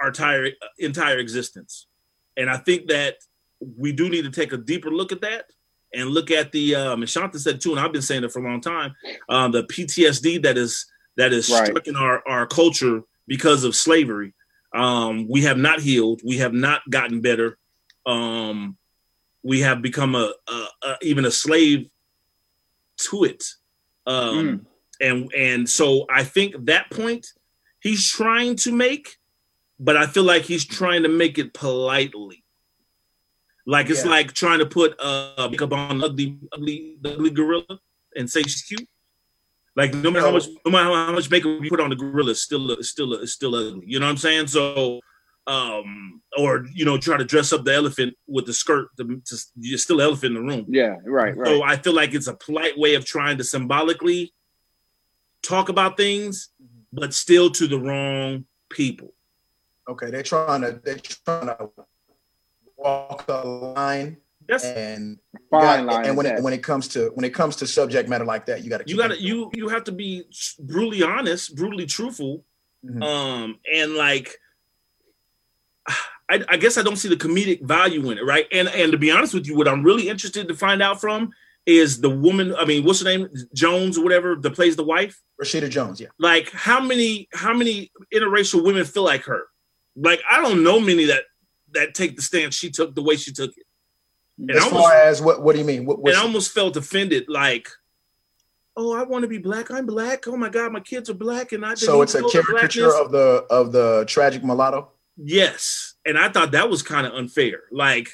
[0.00, 1.86] our entire entire existence.
[2.40, 3.16] And I think that
[3.76, 5.44] we do need to take a deeper look at that
[5.94, 8.40] and look at the um and Shanta said too, and I've been saying it for
[8.40, 8.94] a long time,
[9.28, 11.66] um, the PTSD that is that is Right.
[11.66, 14.32] stuck in our, our culture because of slavery.
[14.74, 16.22] Um, we have not healed.
[16.24, 17.58] We have not gotten better.
[18.06, 18.76] Um,
[19.42, 21.88] we have become a, a, a even a slave
[22.98, 23.44] to it.
[24.06, 24.66] Um,
[25.00, 27.26] and and so I think that point
[27.80, 29.16] he's trying to make,
[29.80, 32.44] but I feel like he's trying to make it politely.
[33.66, 34.10] Like it's Yeah.
[34.10, 37.80] like trying to put uh makeup on ugly, ugly, ugly gorilla
[38.14, 38.86] and say she's cute.
[39.76, 42.32] Like no matter how much, no matter how much makeup you put on the gorilla,
[42.32, 43.86] it's still, it's still, it's still ugly.
[43.86, 44.48] You know what I'm saying?
[44.48, 45.00] So,
[45.46, 48.88] um, or you know, try to dress up the elephant with the skirt.
[48.98, 50.66] To, to, you're still elephant in the room.
[50.68, 51.46] Yeah, right, right.
[51.46, 54.34] So I feel like it's a polite way of trying to symbolically
[55.42, 56.50] talk about things,
[56.92, 59.14] but still to the wrong people.
[59.90, 61.70] Okay, they're trying to they're trying to
[62.76, 64.16] walk a line
[64.48, 65.18] That's and
[65.50, 67.66] Fine got- line and when is it when it comes to when it comes to
[67.66, 70.24] subject matter like that, you got to you gotta you you have to be
[70.60, 72.44] brutally honest, brutally truthful.
[72.86, 73.02] Mhm.
[73.02, 74.36] Um, and like
[76.28, 78.46] I, I guess I don't see the comedic value in it, right?
[78.52, 81.32] And and to be honest with you, what I'm really interested to find out from
[81.66, 82.54] is the woman.
[82.56, 85.20] I mean, what's her name, Jones or whatever, that plays the wife.
[85.42, 86.00] Rashida Jones.
[86.00, 89.42] Yeah, Like, how many how many interracial women feel like her?
[89.96, 91.24] Like, I don't know many that
[91.72, 93.66] that take the stance she took the way she took it.
[94.38, 95.84] And as I far almost, as what what do you mean?
[95.86, 97.68] What, and I almost felt offended, like.
[98.76, 99.70] Oh, I want to be black.
[99.70, 100.26] I'm black.
[100.28, 102.40] Oh my God, my kids are black, and I didn't so it's a even know
[102.40, 104.92] the caricature of the of the tragic mulatto.
[105.16, 105.94] Yes.
[106.06, 107.64] And I thought that was kind of unfair.
[107.70, 108.08] Like,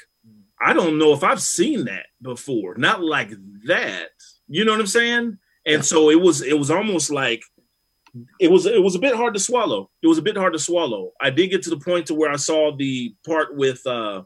[0.59, 2.75] I don't know if I've seen that before.
[2.75, 3.31] Not like
[3.65, 4.09] that.
[4.47, 5.37] You know what I'm saying?
[5.65, 7.43] And so it was it was almost like
[8.39, 9.89] it was it was a bit hard to swallow.
[10.01, 11.11] It was a bit hard to swallow.
[11.19, 14.23] I did get to the point to where I saw the part with uh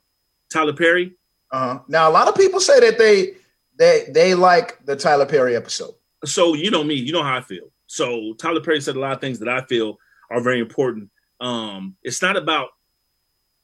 [0.51, 1.13] Tyler Perry.
[1.51, 1.79] Uh-huh.
[1.87, 3.33] Now a lot of people say that they
[3.77, 5.93] they they like the Tyler Perry episode.
[6.25, 7.71] So you know me, you know how I feel.
[7.87, 9.97] So Tyler Perry said a lot of things that I feel
[10.29, 11.09] are very important.
[11.39, 12.69] Um, it's not about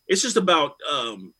[0.07, 1.33] it's just about um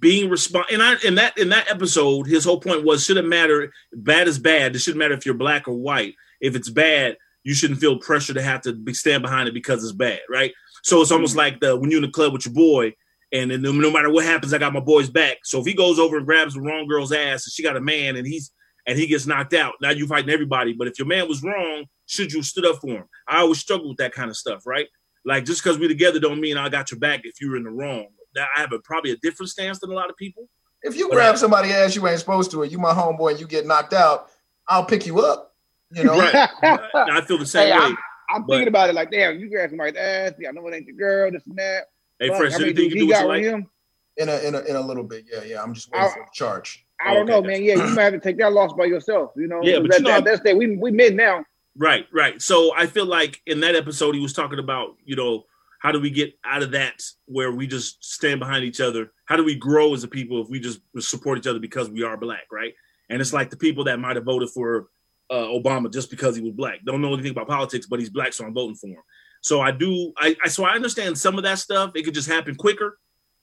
[0.00, 3.72] being respond and I in that in that episode, his whole point was shouldn't matter
[3.92, 4.74] bad is bad.
[4.74, 6.14] It shouldn't matter if you're black or white.
[6.40, 9.82] If it's bad, you shouldn't feel pressure to have to be, stand behind it because
[9.82, 10.52] it's bad, right?
[10.82, 11.38] So it's almost mm.
[11.38, 12.94] like the when you're in the club with your boy,
[13.32, 15.38] and then no, matter what happens, I got my boy's back.
[15.44, 17.80] So if he goes over and grabs the wrong girl's ass and she got a
[17.80, 18.52] man and he's
[18.86, 20.72] and he gets knocked out, now you're fighting everybody.
[20.72, 23.04] But if your man was wrong, should you have stood up for him?
[23.26, 24.86] I always struggle with that kind of stuff, right?
[25.26, 27.70] Like just because we're together don't mean I got your back if you're in the
[27.70, 28.06] wrong.
[28.34, 30.48] That I have a probably a different stance than a lot of people.
[30.82, 33.46] If you grab somebody ass you ain't supposed to, and you my homeboy, and you
[33.46, 34.30] get knocked out,
[34.68, 35.47] I'll pick you up.
[35.92, 36.34] You know, Right.
[36.94, 37.84] I feel the same Hey, way.
[37.84, 37.96] I'm,
[38.30, 40.32] I'm But- thinking about it like, damn, you grab somebody's ass.
[40.46, 41.84] I know it ain't your girl, this and that.
[42.18, 43.44] Hey, Fuck, Fresh, how many anything you can do he what got with like?
[43.44, 43.70] him?
[44.16, 45.24] in a in a in a little bit.
[45.32, 45.62] Yeah, yeah.
[45.62, 46.84] I'm just waiting I- for the charge.
[47.00, 47.62] I don't know, man.
[47.62, 49.30] Yeah, you might have to take that loss by yourself.
[49.36, 50.56] You know, Yeah, but that, you know- that, that's that.
[50.56, 51.44] We we mid now.
[51.76, 52.42] Right, right.
[52.42, 55.44] So I feel like in that episode he was talking about, you know,
[55.80, 59.12] how do we get out of that where we just stand behind each other?
[59.26, 62.02] How do we grow as a people if we just support each other because we
[62.02, 62.74] are black, right?
[63.10, 64.88] And it's like the people that might have voted for
[65.30, 66.84] uh, Obama just because he was black.
[66.84, 69.02] Don't know anything about politics, but he's black, so I'm voting for him.
[69.40, 70.12] So I do.
[70.16, 71.92] I, I so I understand some of that stuff.
[71.94, 72.98] It could just happen quicker,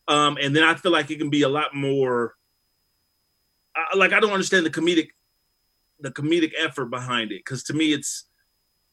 [0.07, 2.35] um, and then I feel like it can be a lot more.
[3.75, 5.09] I, like I don't understand the comedic,
[5.99, 8.25] the comedic effort behind it because to me it's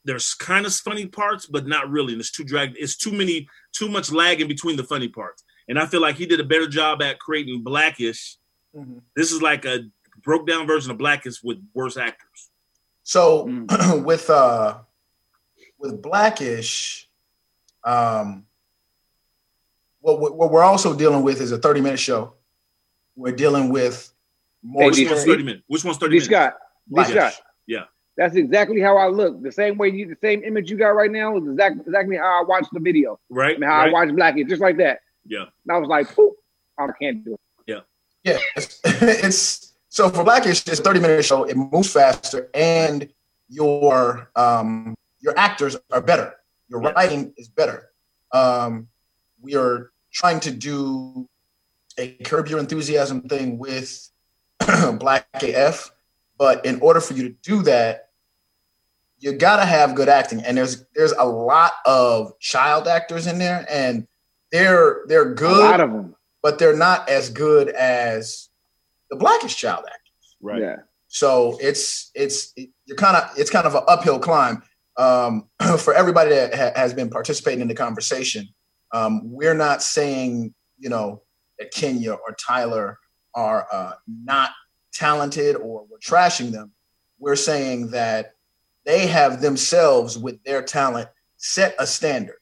[0.05, 2.13] there's kind of funny parts, but not really.
[2.13, 2.75] And it's too dragged.
[2.77, 5.43] It's too many, too much lag in between the funny parts.
[5.67, 8.37] And I feel like he did a better job at creating Blackish.
[8.75, 9.01] Mhm.
[9.15, 9.85] This is like a
[10.21, 12.49] broke down version of Blackish with worse actors.
[13.03, 14.03] So Mm.
[14.05, 14.79] with uh
[15.79, 17.09] with Blackish,
[17.83, 18.45] um,
[19.99, 22.33] what, what what we're also dealing with is a 30 minute show.
[23.15, 24.11] We're dealing with
[24.63, 25.63] more Hey, Which D- one's thirty minutes?
[25.67, 26.25] Which one's thirty D minutes?
[26.27, 26.53] Scott,
[26.87, 27.13] D Blackish.
[27.15, 27.33] Scott.
[27.67, 27.83] Yeah.
[28.15, 29.41] That's exactly how I look.
[29.41, 32.41] The same way you, the same image you got right now is exactly exactly how
[32.41, 33.19] I watched the video.
[33.29, 33.55] Right.
[33.55, 33.89] I mean, how right?
[33.89, 34.99] I watched Blackie, just like that.
[35.25, 35.45] Yeah.
[35.67, 36.33] And I was like, Poop,
[36.77, 37.39] I can't do it.
[38.25, 41.43] Yeah, it's, it's so for Blackish, it's a 30 minute show.
[41.43, 43.07] It moves faster, and
[43.47, 46.33] your um your actors are better.
[46.67, 47.91] Your writing is better.
[48.31, 48.87] Um,
[49.39, 51.29] we are trying to do
[51.99, 54.09] a curb your enthusiasm thing with
[54.97, 55.91] Black AF,
[56.39, 58.09] but in order for you to do that,
[59.19, 60.41] you gotta have good acting.
[60.43, 64.07] And there's there's a lot of child actors in there, and
[64.51, 65.67] they're they're good.
[65.67, 66.15] A lot of them.
[66.41, 68.49] but they're not as good as
[69.13, 70.37] the blackest child actors.
[70.41, 70.61] Right.
[70.61, 70.75] Yeah.
[71.07, 74.63] So it's it's it, you're kind of it's kind of an uphill climb
[74.97, 75.47] um,
[75.77, 78.47] for everybody that ha- has been participating in the conversation.
[78.91, 81.21] Um, we're not saying you know
[81.59, 82.97] that Kenya or Tyler
[83.35, 84.49] are uh, not
[84.91, 86.71] talented or we're trashing them.
[87.19, 88.33] We're saying that
[88.85, 92.39] they have themselves with their talent set a standard,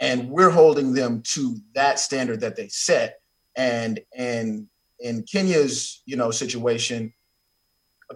[0.00, 3.20] and we're holding them to that standard that they set
[3.58, 4.68] and and
[5.00, 7.12] in Kenya's you know situation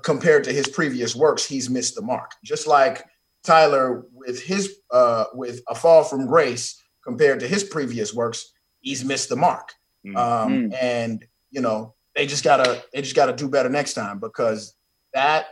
[0.02, 3.04] compared to his previous works he's missed the mark just like
[3.44, 9.04] Tyler with his uh with a fall from grace compared to his previous works he's
[9.04, 9.72] missed the mark
[10.04, 10.16] Mm.
[10.16, 10.76] um Mm.
[10.80, 14.74] and you know they just gotta they just gotta do better next time because
[15.14, 15.46] that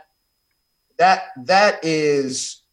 [0.97, 2.63] that that is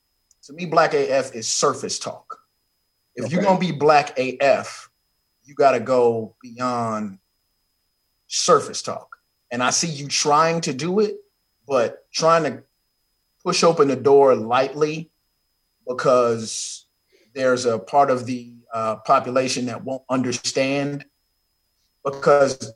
[0.43, 2.41] to me black af is surface talk
[3.15, 4.91] if you're gonna be black af
[5.45, 7.19] you gotta go beyond
[8.29, 9.17] surface talk.
[9.51, 11.17] And i see you trying to do it
[11.69, 12.63] but trying to
[13.45, 15.11] push open the door lightly
[15.87, 16.87] because
[17.35, 21.05] there's a part of the uh, population that won't understand.
[22.05, 22.73] Because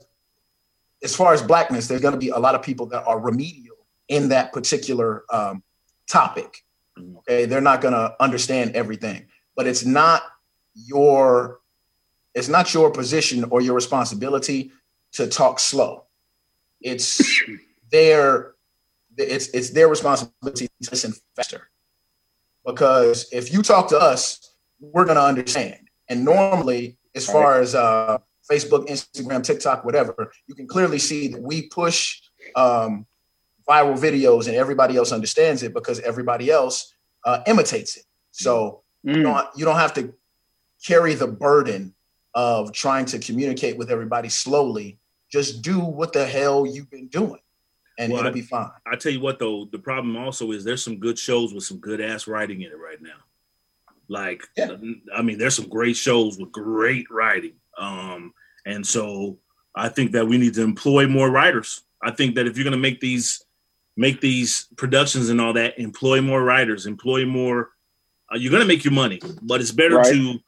[1.02, 3.76] as far as blackness, there's going to be a lot of people that are remedial
[4.08, 5.62] in that particular um,
[6.08, 6.64] topic.
[6.98, 10.22] Okay, they're not going to understand everything, but it's not
[10.74, 11.60] your
[12.34, 14.72] it's not your position or your responsibility
[15.12, 16.04] to talk slow.
[16.80, 17.40] It's
[17.90, 18.54] their
[19.16, 21.68] it's it's their responsibility to listen faster.
[22.64, 25.88] Because if you talk to us, we're going to understand.
[26.08, 28.18] And normally, as far as uh,
[28.50, 32.20] Facebook, Instagram, TikTok, whatever, you can clearly see that we push
[32.54, 33.06] um,
[33.68, 36.94] viral videos and everybody else understands it because everybody else
[37.24, 38.04] uh, imitates it.
[38.30, 39.16] So Mm.
[39.16, 40.14] you don't you don't have to
[40.84, 41.94] carry the burden
[42.34, 44.98] of trying to communicate with everybody slowly.
[45.32, 47.40] Just do what the hell you've been doing,
[47.98, 48.70] and Well, it'll I- be fine.
[48.86, 51.78] I tell you what though, the problem also is there's some good shows with some
[51.78, 53.16] good ass writing in it right now.
[54.08, 54.76] Like, Yeah.
[55.16, 57.54] I mean, there's some great shows with great writing.
[57.78, 58.34] Um,
[58.66, 59.38] and so
[59.74, 61.80] I think that we need to employ more writers.
[62.02, 63.42] I think that if you're going to make these
[63.96, 67.70] make these productions and all that, employ more writers, employ more.
[68.32, 70.12] Uh, you're going to make your money, but it's better Right.
[70.12, 70.38] to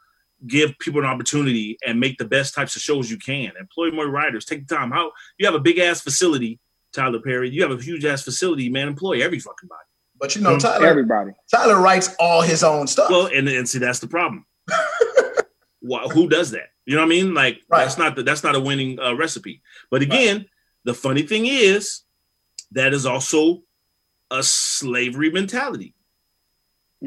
[0.46, 3.52] give people an opportunity and make the best types of shows you can.
[3.58, 4.44] Employ more writers.
[4.44, 4.90] Take the time.
[4.90, 6.58] How you have a big ass facility,
[6.92, 7.50] Tyler Perry.
[7.50, 8.88] You have a huge ass facility, man.
[8.88, 9.80] Employ every fucking body.
[10.18, 11.32] But you know, Mm, Tyler Everybody.
[11.50, 13.10] Tyler writes all his own stuff.
[13.10, 14.46] Well, and, and see that's the problem.
[15.80, 16.68] Why, who does that?
[16.86, 17.34] You know what I mean?
[17.34, 17.80] Like Right.
[17.84, 19.62] that's not the, that's not a winning uh, recipe.
[19.90, 20.46] But again,
[20.84, 22.02] the funny thing is
[22.72, 23.62] that is also
[24.30, 25.93] a slavery mentality.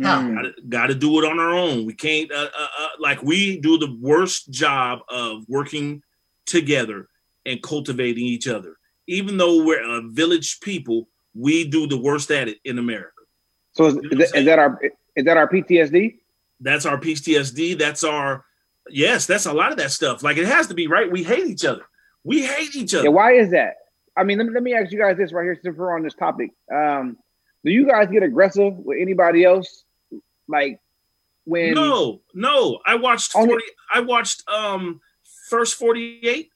[0.01, 0.21] How?
[0.21, 0.35] Mm.
[0.35, 1.85] Gotta, gotta do it on our own.
[1.85, 6.01] We can't uh, uh, uh, like we do the worst job of working
[6.45, 7.07] together
[7.45, 8.77] and cultivating each other.
[9.07, 13.11] Even though we're a village people, we do the worst at it in America.
[13.73, 14.79] So is, You know is, that, is that our
[15.15, 16.17] is that our PTSD?
[16.59, 17.77] that's our PTSD.
[17.77, 18.43] That's our
[18.89, 19.25] yes.
[19.25, 20.23] That's a lot of that stuff.
[20.23, 21.11] Like it has to be right.
[21.11, 21.83] We hate each other.
[22.23, 23.05] We hate each other.
[23.05, 23.75] Yeah, why is that?
[24.17, 26.03] I mean, let me, let me ask you guys this right here since we're on
[26.03, 26.51] this topic.
[26.73, 27.17] Um,
[27.63, 29.83] do you guys get aggressive with anybody else?
[30.47, 30.79] Like
[31.45, 32.79] when no, no.
[32.85, 33.65] I watched Only- forty.
[33.93, 35.01] I watched um
[35.49, 36.49] first forty eight.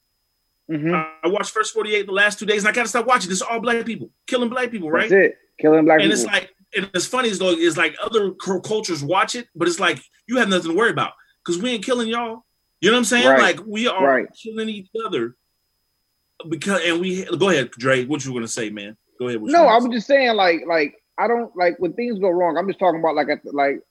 [0.70, 0.94] Mhm.
[1.24, 3.30] I watched first forty eight the last two days, and I gotta stop watching.
[3.30, 5.10] This is all black people killing black people, right?
[5.10, 6.12] that's it, killing black and people.
[6.12, 9.68] And it's like and it's funny as though it's like other cultures watch it, but
[9.68, 12.46] it's like you have nothing to worry about because we ain't killing y'all.
[12.80, 13.28] You know what I'm saying?
[13.28, 13.42] Right.
[13.42, 14.28] Like we are Right.
[14.42, 15.36] killing each other
[16.50, 18.06] because and we go ahead, Dre.
[18.06, 18.96] What you gonna say, man?
[19.20, 19.42] Go ahead.
[19.42, 22.58] no, I was just saying, like, like I don't like when things go wrong.
[22.58, 23.82] I'm just talking about like at the, like,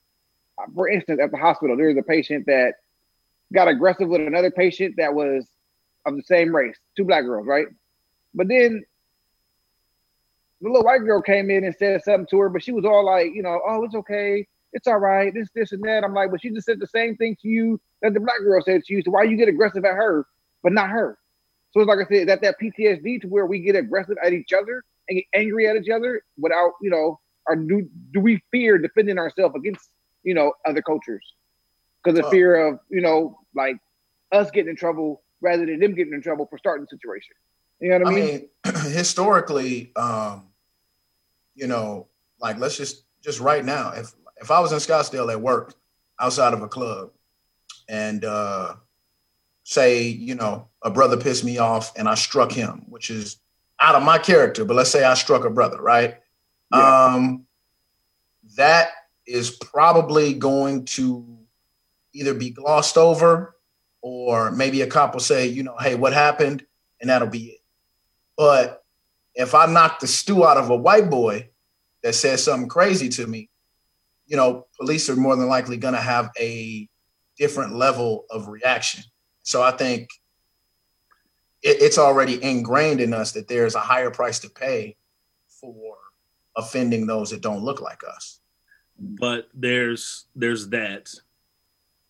[0.74, 2.74] for instance, at the hospital, there's a patient that
[3.52, 5.46] got aggressive with another patient that was
[6.06, 7.66] of the same race, two black girls, right?
[8.34, 8.84] But then
[10.60, 13.04] the little white girl came in and said something to her, but she was all
[13.04, 16.02] like, you know, oh, it's okay, it's all right, this, this, and that.
[16.02, 18.60] I'm like, but she just said the same thing to you that the black girl
[18.60, 19.02] said to you.
[19.02, 20.26] So why you get aggressive at her,
[20.64, 21.16] but not her?
[21.70, 24.52] So it's like I said, that that PTSD to where we get aggressive at each
[24.52, 24.84] other
[25.34, 29.88] angry at each other without, you know, or do do we fear defending ourselves against,
[30.22, 31.24] you know, other cultures?
[32.02, 33.76] Because of Well- fear of, you know, like
[34.32, 37.34] us getting in trouble rather than them getting in trouble for starting the situation.
[37.80, 38.48] You know what I I mean?
[38.64, 40.48] mean, historically, um,
[41.54, 42.08] you know,
[42.40, 45.74] like let's just just right now, if if I was in Scottsdale at work
[46.18, 47.10] outside of a club,
[47.88, 48.76] and uh,
[49.64, 53.38] say, you know, a brother pissed me off and I struck him, which is
[53.80, 56.18] out of my character, but let's say I struck a brother, right?
[56.72, 57.04] Yeah.
[57.06, 57.46] Um,
[58.56, 58.90] that
[59.26, 61.38] is probably going to
[62.12, 63.56] either be glossed over
[64.02, 66.64] or maybe a cop will say, you know, hey, what happened?
[67.00, 67.60] And that'll be it.
[68.36, 68.84] But
[69.34, 71.50] if I knock the stew out of a white boy
[72.02, 73.50] that says something crazy to me,
[74.26, 76.88] you know, police are more than likely going to have a
[77.36, 79.02] different level of reaction.
[79.42, 80.08] So I think
[81.62, 84.96] it, it's already ingrained in us that there's a higher price to pay
[85.48, 85.96] for
[86.56, 88.40] offending those that don't look like us.
[88.98, 91.12] but there's there's that.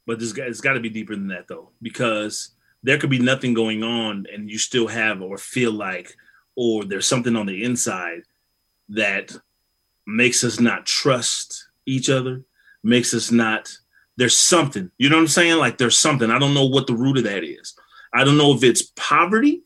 [0.07, 2.51] But this guy it's got to be deeper than that though because
[2.83, 6.17] there could be nothing going on and you still have or feel like
[6.57, 8.23] or there's something on the inside
[8.89, 9.37] that
[10.07, 12.43] makes us not trust each other
[12.83, 13.71] makes us not
[14.17, 15.59] there's something you know what i'm saying?
[15.59, 16.31] Like there's something.
[16.31, 17.75] I don't know what the root of that is
[18.13, 19.63] i don't know if it's poverty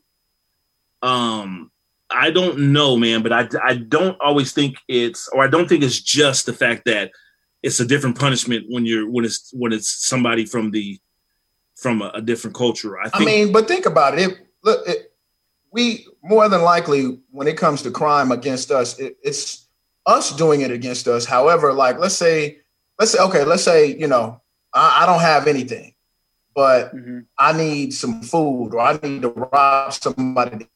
[1.01, 1.71] um
[2.07, 5.83] I don't know, man, but I, I don't always think it's, or I don't think
[5.83, 7.11] it's just the fact that
[7.65, 10.99] it's a different punishment when you're when it's when it's somebody from the
[11.75, 12.99] from a, a different culture.
[12.99, 14.29] I I mean, but think about it.
[14.29, 15.11] it look, it,
[15.71, 19.67] we more than likely, when it comes to crime against us, it, it's
[20.05, 21.25] us doing it against us.
[21.25, 22.59] However, like let's say,
[22.99, 24.41] let's say, okay, let's say, you know,
[24.71, 25.94] I, I don't have anything,
[26.55, 27.25] but Mhm.
[27.37, 30.67] I need some food or I need to rob somebody.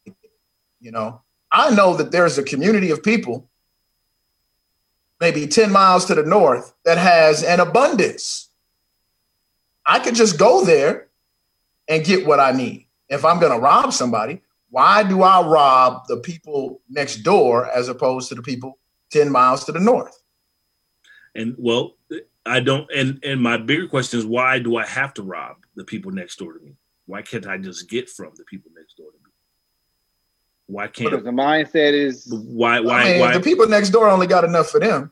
[0.81, 1.21] You know,
[1.51, 3.49] I know that there's a community of people,
[5.19, 8.49] maybe 10 miles to the north, that has an abundance.
[9.85, 11.07] I could just go there
[11.87, 12.87] and get what I need.
[13.07, 17.87] If I'm going to rob somebody, why do I rob the people next door as
[17.87, 18.77] opposed to the people
[19.09, 20.21] 10 miles to the north?
[21.33, 21.95] And well,
[22.45, 22.89] I don't.
[22.95, 26.37] And and my bigger question is, why do I have to rob the people next
[26.37, 26.73] door to me?
[27.07, 29.31] Why can't I just get from the people next door to me?
[30.67, 33.33] Why can't Because the mindset is why why I mean, why?
[33.33, 35.11] the people next door only got enough for them.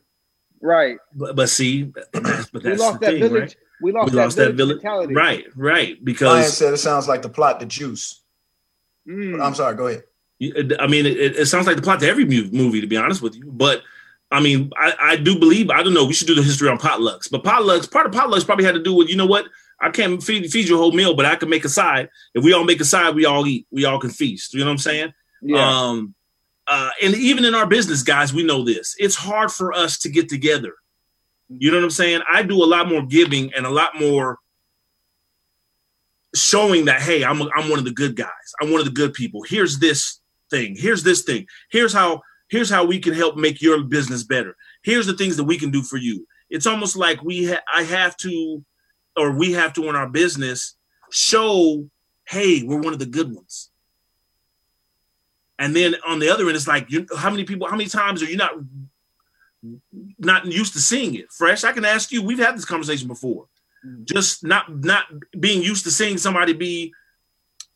[0.62, 0.98] right.
[1.16, 3.42] but, but see, but that's, We lost the that thing, village.
[3.42, 3.56] right?
[3.82, 5.14] We lost, We lost that village, mentality.
[5.16, 5.46] right?
[5.56, 8.22] Right, Ryan because said it sounds like the plot, the juice.
[9.08, 9.44] Mm.
[9.44, 10.04] I'm sorry, go ahead.
[10.80, 13.36] I mean, it, it sounds like the plot to every movie, to be honest with
[13.36, 13.46] you.
[13.52, 13.82] But
[14.30, 16.06] I mean, I, I do believe I don't know.
[16.06, 18.84] We should do the history on potlucks, but potlucks part of potlucks probably had to
[18.84, 19.46] do with you know what?
[19.80, 22.10] I can't feed feed you a whole meal, but I can make a side.
[22.34, 23.68] If we all make a side, we all eat.
[23.72, 24.54] We all can feast.
[24.54, 25.14] You know what I'm saying?
[25.42, 25.88] Yeah.
[25.88, 26.16] Um,
[26.68, 28.96] uh, and even in our business, guys, we know this.
[28.98, 30.74] It's hard for us to get together.
[31.50, 32.22] You know what I'm saying?
[32.30, 34.40] I do a lot more giving and a lot more
[36.36, 38.30] showing that hey, I'm a, I'm one of the good guys.
[38.62, 39.44] I'm one of the good people.
[39.44, 40.20] Here's this
[40.50, 40.76] thing.
[40.78, 41.48] Here's this thing.
[41.72, 44.56] Here's how here's how we can help make your business better.
[44.84, 46.28] Here's the things that we can do for you.
[46.50, 48.64] It's almost like we ha- I have to
[49.18, 50.76] or we have to in our business
[51.12, 51.90] show
[52.28, 53.72] hey, we're one of the good ones.
[55.60, 58.22] And then on the other end, it's like, you, how many people, how many times
[58.22, 58.52] are you not
[60.20, 61.32] not used to seeing it?
[61.32, 62.22] Fresh, I can ask you.
[62.22, 63.48] We've had this conversation before.
[63.86, 64.04] Mm-hmm.
[64.06, 65.06] Just not not
[65.40, 66.94] being used to seeing somebody be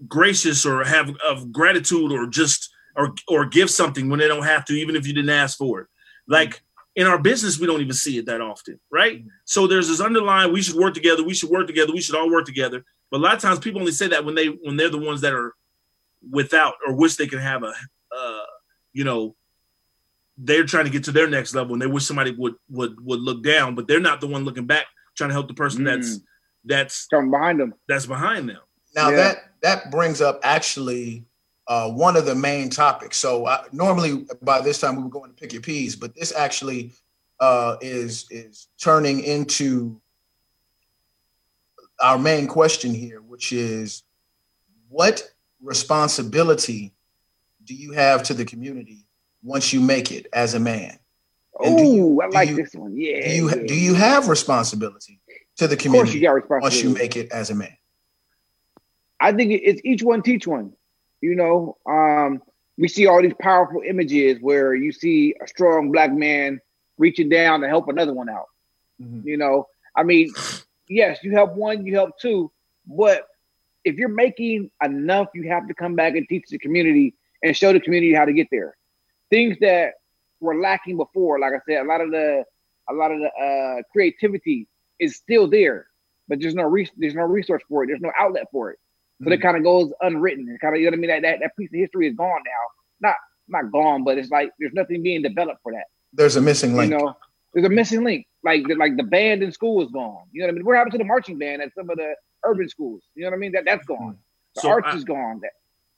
[0.08, 4.64] gracious or have of gratitude or just or or give something when they don't have
[4.66, 5.88] to, even if you didn't ask for it.
[6.28, 6.62] Like
[6.96, 9.24] in our business, we don't even see it that often, right?
[9.46, 11.24] So there's this underlying: we should work together.
[11.24, 11.94] We should work together.
[11.94, 12.84] We should all work together.
[13.10, 15.22] But a lot of times, people only say that when they when they're the ones
[15.22, 15.54] that are
[16.30, 17.74] without or wish they could have a,
[18.16, 18.44] uh,
[18.94, 19.36] you know,
[20.38, 23.20] they're trying to get to their next level and they wish somebody would would would
[23.22, 24.86] look down, but they're not the one looking back
[25.16, 26.20] trying to help the person that's
[26.66, 27.74] that's Coming behind them.
[27.88, 28.60] that's behind them.
[28.96, 29.16] Now Yeah.
[29.18, 31.26] that that brings up actually
[31.72, 33.16] uh, one of the main topics.
[33.16, 36.36] So I, normally by this time we were going to pick your peas, but this
[36.36, 36.92] actually
[37.40, 40.02] uh, is is turning into
[42.02, 44.04] our main question here, which is
[44.90, 46.92] what responsibility
[47.64, 49.06] do you have to the community
[49.42, 51.00] once you make it as a man?
[51.62, 52.98] You- Oh, I like you- this one.
[52.98, 53.30] Yeah.
[53.30, 53.66] Do you yeah.
[53.66, 55.22] do you have responsibility
[55.56, 57.78] to the you community got once you make it as a man?
[59.22, 60.74] I think it's each one teach one.
[61.22, 62.42] You know, um,
[62.78, 66.60] we see all these powerful images where you see a strong black man
[66.98, 68.48] reaching down to help another one out.
[69.02, 69.24] Mhm.
[69.26, 70.32] You know, I mean,
[70.88, 72.52] yes, you help one, you help two,
[72.86, 73.28] but
[73.84, 77.74] if you're making enough, you have to come back and teach the community and show
[77.74, 78.76] the community how to get there.
[79.30, 79.94] Things that
[80.40, 82.46] were lacking before, like I said, a lot of the
[82.90, 84.68] a lot of the uh, creativity
[85.00, 85.88] is still there,
[86.28, 87.88] but there's no re- there's no resource for it.
[87.88, 88.80] There's no outlet for it.
[89.22, 89.34] So Mm-hmm.
[89.34, 90.50] it kind of goes unwritten.
[90.50, 91.10] It kind of, you know what I mean?
[91.10, 93.10] That, that that piece of history is gone now.
[93.10, 93.16] Not
[93.48, 95.86] not gone, but it's like there's nothing being developed for that.
[96.14, 96.92] There's a missing link.
[96.92, 97.16] You know,
[97.54, 98.26] there's a missing link.
[98.44, 100.24] Like the, like the band in school is gone.
[100.32, 100.66] You know what I mean?
[100.66, 103.04] What happened to the marching band at some of the urban schools?
[103.14, 103.52] You know what I mean?
[103.52, 104.18] That that's gone.
[104.56, 105.40] The So arts I- is gone.
[105.42, 105.52] That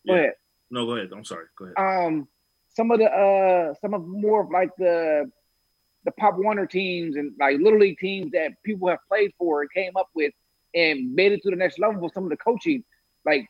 [0.06, 0.20] go Yeah.
[0.20, 0.34] ahead.
[0.72, 1.10] No, go ahead.
[1.16, 1.46] I'm sorry.
[1.58, 1.76] Go ahead.
[1.78, 2.28] Um,
[2.76, 5.32] some of the uh, some of more of like the
[6.06, 9.72] the Pop Warner teams and like little league teams that people have played for and
[9.72, 10.34] came up with
[10.76, 12.84] and made it to the next level with some of the coaching.
[13.26, 13.48] Like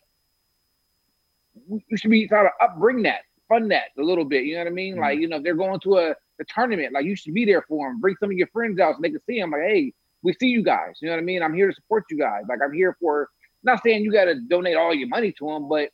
[1.67, 4.45] we should be trying to upbring that, fund that a little bit.
[4.45, 4.97] You know what I mean?
[4.97, 5.21] Like mm-hmm.
[5.21, 7.88] you know, if they're going to a, a tournament, like you should be there for
[7.88, 7.99] them.
[7.99, 9.51] Bring some of your friends out so they can see them.
[9.51, 10.97] Like, hey, we see you guys.
[11.01, 11.43] You know what I mean?
[11.43, 12.43] I'm here to support you guys.
[12.47, 13.30] Like I'm here for.
[13.65, 15.89] Not saying you got to donate all your money to them, but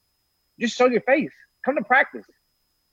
[0.60, 1.32] just show your face.
[1.64, 2.26] Come to practice.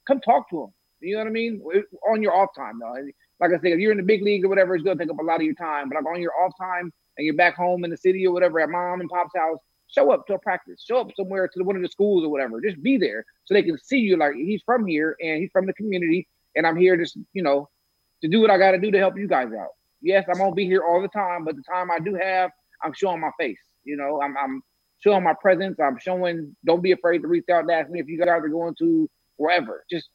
[0.07, 0.75] Come talk to them.
[1.01, 1.63] You know what I mean?
[2.11, 2.95] On your off time, though.
[3.41, 5.11] Like I said, if you're in the big league or whatever, it's going to take
[5.11, 5.89] up a lot of your time.
[5.89, 8.61] But like on your off time and you're back home in the city or whatever
[8.61, 9.59] at mom and pop's house,
[9.89, 10.85] show up to a practice.
[10.87, 12.61] Show up somewhere to one of the schools or whatever.
[12.61, 14.17] Just be there so they can see you.
[14.17, 17.69] Like he's from here and he's from the community, and I'm here just you know
[18.23, 19.71] to do what I got to do to help you guys out.
[20.03, 22.51] Yes, I'm gonna be here all the time, but the time I do have,
[22.83, 23.61] I'm showing my face.
[23.85, 24.63] You know, I'm, I'm
[24.99, 25.79] showing my presence.
[25.81, 26.55] I'm showing.
[26.65, 29.09] Don't be afraid to reach out and ask me if you guys are going to
[29.37, 29.85] wherever.
[29.91, 30.09] Just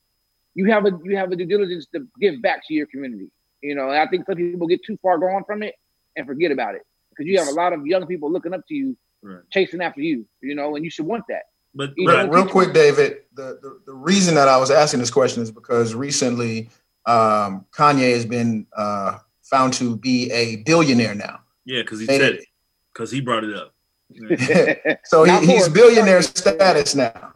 [0.53, 3.31] you have a you have a due diligence to give back to your community.
[3.61, 5.75] You know, and I think some people get too far gone from it
[6.15, 8.73] and forget about it because you have a lot of young people looking up to
[8.73, 9.41] you, Right.
[9.51, 10.25] chasing after you.
[10.41, 11.43] You know, and you should want that.
[11.73, 12.33] But You Real, know, right.
[12.33, 13.17] real quick, David.
[13.33, 16.69] The, the the reason that I was asking this question is because recently
[17.05, 21.39] um, Kanye has been uh, found to be a billionaire now.
[21.65, 22.39] yeah, because he Made said it.
[22.41, 22.45] it.
[22.93, 23.73] Because he brought it up.
[24.09, 24.95] Yeah.
[25.05, 27.33] So he, he's billionaire status now.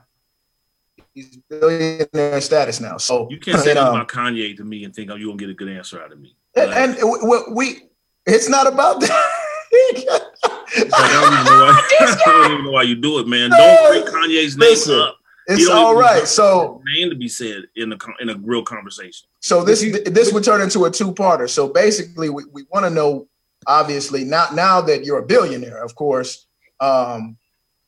[1.14, 2.98] he's billionaire status now.
[2.98, 5.40] So You can't say and, um, about Kanye to me and think, oh, you won't
[5.40, 6.36] get a good answer out of me.
[6.56, 7.82] and, Like, and we, we
[8.26, 9.32] it's not about that.
[9.78, 11.88] I don't even know why.
[12.00, 13.50] I don't even know why you do it, man.
[13.50, 15.18] Don't bring Kanye's name listen, up.
[15.48, 16.20] it's You don't all even right.
[16.20, 19.28] have So his name to be said in a con- in a real conversation.
[19.40, 21.50] So this you- this would turn into a two-parter.
[21.50, 23.28] So basically, we, we want to know,
[23.68, 26.46] obviously, not now that you're a billionaire, of course,
[26.80, 27.38] um,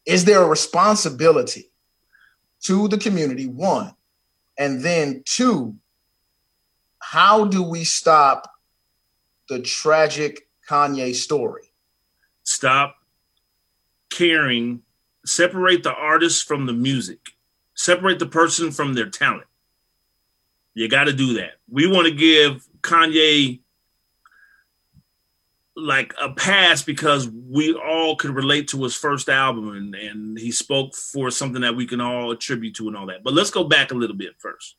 [0.06, 1.72] is there a responsibility
[2.64, 3.48] to the community?
[3.48, 3.94] One,
[4.58, 5.76] and then two,
[7.00, 8.50] how do we stop
[9.50, 11.67] the tragic Kanye story?
[12.48, 12.96] Stop
[14.10, 14.82] caring.
[15.26, 17.20] Separate the artist from the music.
[17.76, 19.48] Separate the person from their talent.
[20.74, 21.56] You got to do that.
[21.70, 23.60] We want to give Kanye
[25.76, 30.52] like a pass because we all could relate to his first album and, and he
[30.52, 33.26] spoke for something that we can all attribute to and all that.
[33.26, 34.78] But let's go back a little bit first.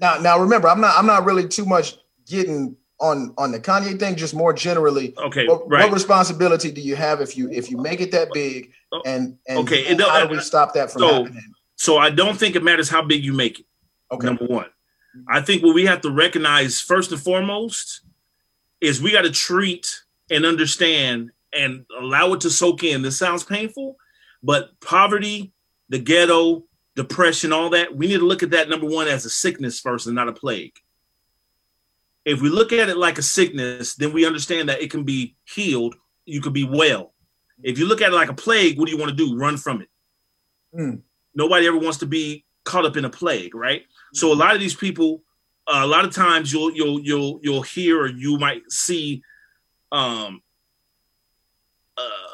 [0.00, 3.98] Now, now remember, I'm not I'm not really too much getting on on the Kanye
[3.98, 5.12] thing, just more generally.
[5.18, 5.84] Okay, what, right.
[5.84, 9.36] what responsibility do you have if you if you make it that big oh, and
[9.48, 11.52] and Okay, and how do we stop that from so- happening?
[11.76, 13.66] So I don't think it matters how big you make it.
[14.12, 14.66] Okay, Number one,
[15.28, 18.02] I think what we have to recognize first and foremost
[18.80, 20.00] is we got to treat
[20.30, 23.02] and understand and allow it to soak in.
[23.02, 23.96] This sounds painful,
[24.42, 25.52] but poverty,
[25.88, 29.30] the ghetto, depression, all that, we need to look at that number one as a
[29.30, 30.78] sickness first and not a plague.
[32.24, 35.36] If we look at it like a sickness, then we understand that it can be
[35.44, 35.96] healed.
[36.24, 37.12] You could be well.
[37.62, 39.36] If you look at it like a plague, what do you want to do?
[39.36, 39.88] Run from it.
[40.74, 40.96] Hmm.
[41.34, 43.82] Nobody ever wants to be caught up in a plague, right?
[44.14, 45.22] So a lot of these people,
[45.66, 49.22] uh, a lot of times you'll you'll you'll you'll hear or you might see
[49.90, 50.42] um
[51.96, 52.31] uh,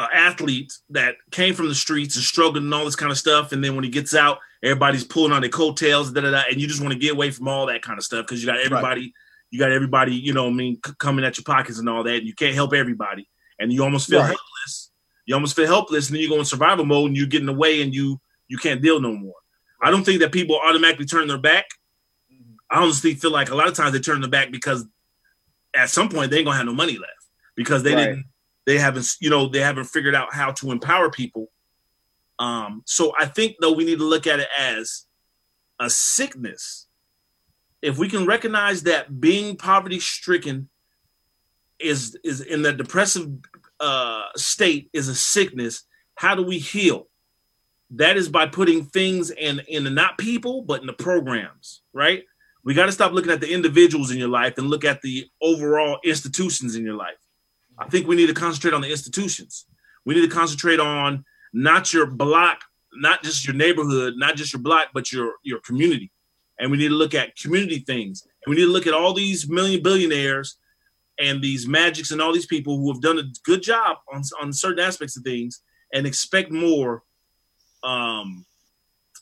[0.00, 3.52] uh athlete that came from the streets and struggled and all this kind of stuff
[3.52, 6.60] and then when he gets out everybody's pulling on their coattails da, da, da, and
[6.60, 8.58] you just want to get away from all that kind of stuff because you got
[8.58, 9.12] everybody
[9.50, 12.16] you got everybody you know i mean c- coming at your pockets and all that
[12.16, 13.28] and you can't help everybody
[13.58, 14.28] and you almost feel Right.
[14.28, 14.90] helpless
[15.26, 17.46] you almost feel helpless and then you go in survival mode and you get in
[17.46, 19.34] the way and you you can't deal no more
[19.82, 21.66] i don't think that people automatically turn their back
[22.70, 24.86] i honestly feel like a lot of times they turn their back because
[25.74, 27.12] at some point they ain't gonna have no money left
[27.56, 28.06] because they Right.
[28.06, 28.24] didn't
[28.70, 31.50] they haven't you know they haven't figured out how to empower people.
[32.38, 35.06] Um so i think though we need to look at it as
[35.80, 36.86] a sickness.
[37.82, 40.68] If we can recognize that being poverty stricken
[41.80, 43.28] is is in the depressive
[43.80, 47.08] uh state is a sickness how do we heal?
[47.92, 52.22] That is by putting things in in the not people but in the programs right?
[52.62, 55.26] We got to stop looking at the individuals in your life and look at the
[55.42, 57.16] overall institutions in your life
[57.80, 59.66] i think we need to concentrate on the institutions.
[60.06, 62.62] We need to concentrate on not your block
[62.92, 66.10] not just your neighborhood not just your block but your your community.
[66.58, 68.22] And we need to look at community things.
[68.44, 70.58] And we need to look at all these million billionaires
[71.18, 74.52] and these magics and all these people who have done a good job on, on
[74.52, 75.62] certain aspects of things
[75.92, 77.02] and expect more
[77.82, 78.44] um,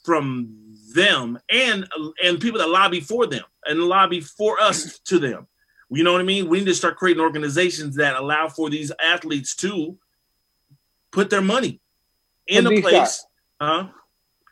[0.05, 0.49] from
[0.95, 1.87] them and
[2.25, 5.47] and people that lobby for them and lobby for us to them.
[5.91, 6.49] You know what I mean?
[6.49, 9.97] We need to start creating organizations that allow for these athletes to
[11.11, 11.81] put their money
[12.47, 12.93] in a place.
[12.95, 13.25] guys-
[13.61, 13.89] Huh?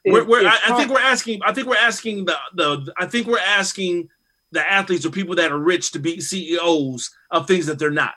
[0.05, 1.41] We're, we're, I, I think we're asking.
[1.45, 2.93] I think we're asking the, the.
[2.99, 4.09] I think we're asking
[4.53, 8.15] the athletes or people that are rich to be CEOs of things that they're not.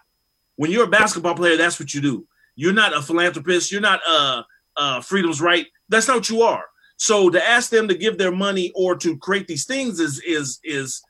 [0.56, 2.28] When you're a basketball player, that's what you do.
[2.56, 3.72] You're not a philanthropist.
[3.72, 4.46] You're not a,
[4.78, 5.66] uh, freedom's right.
[5.90, 6.66] That's not what you are.
[6.98, 10.60] So to ask them to give their money or to create these things is is
[10.64, 11.02] is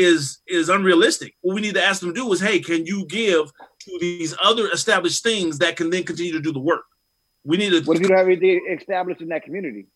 [0.00, 1.34] is is unrealistic.
[1.42, 4.34] What we need to ask them to do is, hey, can you give to these
[4.42, 6.84] other established things that can then continue to do the work?
[7.44, 9.86] We need to What if you don't have anything established in that community?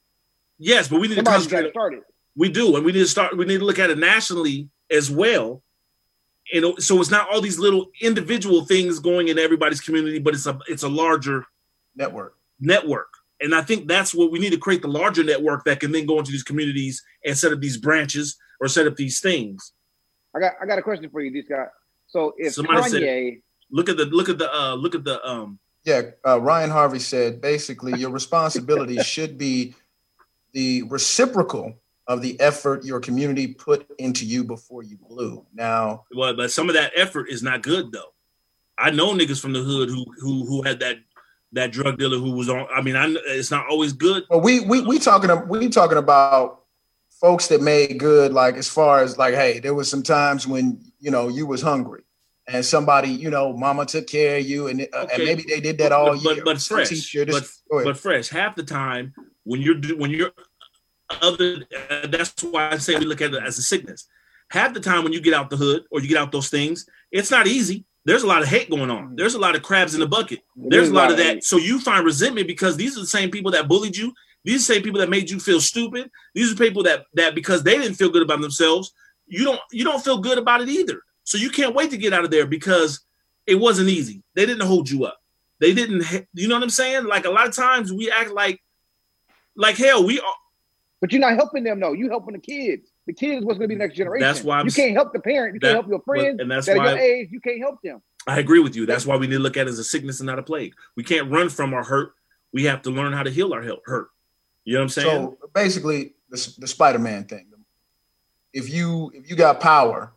[0.59, 2.02] yes, but we need to Somebody's got concentrate to start it.
[2.36, 3.36] we do, and we need to start.
[3.36, 5.62] We need to look at it nationally as well.
[6.52, 10.46] And so it's not all these little individual things going in everybody's community, but it's
[10.46, 11.46] a it's a larger
[11.96, 12.34] network.
[12.61, 13.09] network.
[13.40, 16.07] And I think that's what we need to create the larger network that can then
[16.07, 19.72] go into these communities and set up these branches or set up these things.
[20.35, 21.68] I got I got a question for you, D Scott.
[22.07, 25.26] So if Somebody said- Kanye, Look at the look at the uh look at the
[25.26, 29.74] um Yeah, uh, Ryan Harvey said basically your responsibility should be
[30.53, 31.74] the reciprocal
[32.07, 35.45] of the effort your community put into you before you blew.
[35.55, 38.12] Now, well, but some of that effort is not good though.
[38.78, 40.99] I know niggas from the hood who who who had that
[41.53, 42.66] that drug dealer who was on.
[42.72, 44.24] I mean, I it's not always good.
[44.28, 46.63] but we we we talking we talking about
[47.25, 48.35] folks that made good.
[48.35, 50.64] Like as far as like, hey, there was some times when
[51.01, 52.03] you know you was hungry.
[52.47, 55.14] And somebody, you know, mama took care of you, and, uh, Okay.
[55.14, 56.45] and maybe they did that all But- year.
[56.45, 56.91] but fresh.
[56.91, 59.14] teacher, this- But- but fresh half the time
[59.45, 60.33] when you're do- when you're
[61.22, 64.07] other uh, that's why I say we look at it as a sickness.
[64.51, 66.87] Half the time when you get out the hood or you get out those things,
[67.11, 67.85] it's not easy.
[68.05, 69.16] There's a lot of hate going on.
[69.16, 70.41] There's a lot of crabs in the bucket.
[70.55, 71.45] There's a lot of that.
[71.45, 74.12] So you find resentment because these are the same people that bullied you.
[74.45, 76.11] These are the same people that made you feel stupid.
[76.34, 78.92] These are people that that because they didn't feel good about themselves,
[79.26, 81.03] you don't you don't feel good about it either.
[81.24, 83.01] So you can't wait to get out of there because
[83.47, 84.22] it wasn't easy.
[84.34, 85.20] They didn't hold you up.
[85.61, 86.05] They didn't.
[86.34, 87.05] You know what I'm saying?
[87.05, 88.62] Like a lot of times we act like
[89.57, 90.05] like hell.
[90.05, 90.34] We are.
[91.01, 91.92] But you're not helping them though.
[91.92, 92.90] You helping the kids.
[93.07, 94.26] The kids is what's going to be the next generation.
[94.26, 95.55] That's why I'm you can't help the parent.
[95.55, 96.40] You that- can't help your friends.
[96.40, 97.28] and that's that why- your age.
[97.30, 98.03] You can't help them.
[98.26, 98.86] I agree with you.
[98.86, 100.74] That's why we need to look at it as a sickness and not a plague.
[100.97, 102.14] We can't run from our hurt.
[102.55, 104.09] We have to learn how to heal our hurt.
[104.64, 105.36] You know what I'm saying?
[105.40, 107.46] So basically, the, the Spider-Man thing.
[108.52, 110.12] If you if you got power,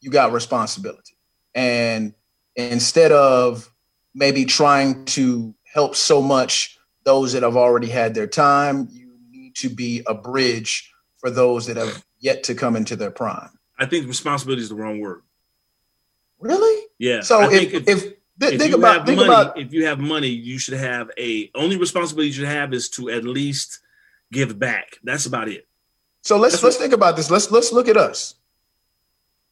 [0.00, 1.16] you got responsibility,
[1.54, 2.12] and
[2.54, 3.72] instead of
[4.14, 9.56] maybe trying to help so much those that have already had their time, you need
[9.56, 13.58] to be a bridge for those that have yet to come into their prime.
[13.78, 15.22] I think responsibility is the wrong word.
[16.38, 16.86] Really?
[16.98, 17.22] Yeah.
[17.22, 18.02] So if think if, if
[18.38, 21.76] th- think about think money, about if you have money, you should have a only
[21.76, 23.80] responsibility you should have is to at least
[24.32, 24.98] give back.
[25.02, 25.66] That's about it.
[26.22, 27.30] So let's That's let's think about this.
[27.30, 28.34] Let's let's look at us.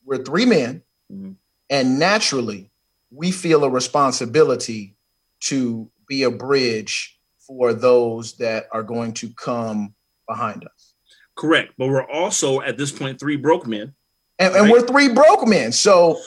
[0.05, 1.37] We're three men, Mhm.
[1.71, 2.71] and naturally,
[3.11, 4.95] we feel a responsibility
[5.41, 9.95] to be a bridge for those that are going to come
[10.29, 10.95] behind us.
[11.37, 11.75] Correct.
[11.79, 13.95] But we're also at this point three broke men.
[14.39, 15.73] And, and we're three broke men.
[15.73, 16.21] So,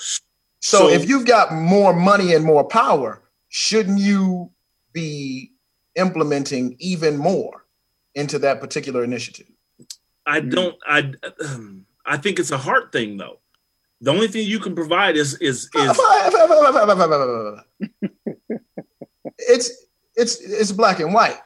[0.61, 4.51] so So- if you've got more money and more power, shouldn't you
[4.93, 5.51] be
[5.95, 7.65] implementing even more
[8.15, 9.47] into that particular initiative?
[10.25, 10.75] I don't.
[10.85, 11.13] I.
[11.43, 13.39] Um, I think it's a heart thing though.
[14.01, 15.99] The only thing you can provide is is is
[19.37, 19.85] it's
[20.15, 21.39] it's it's black and white.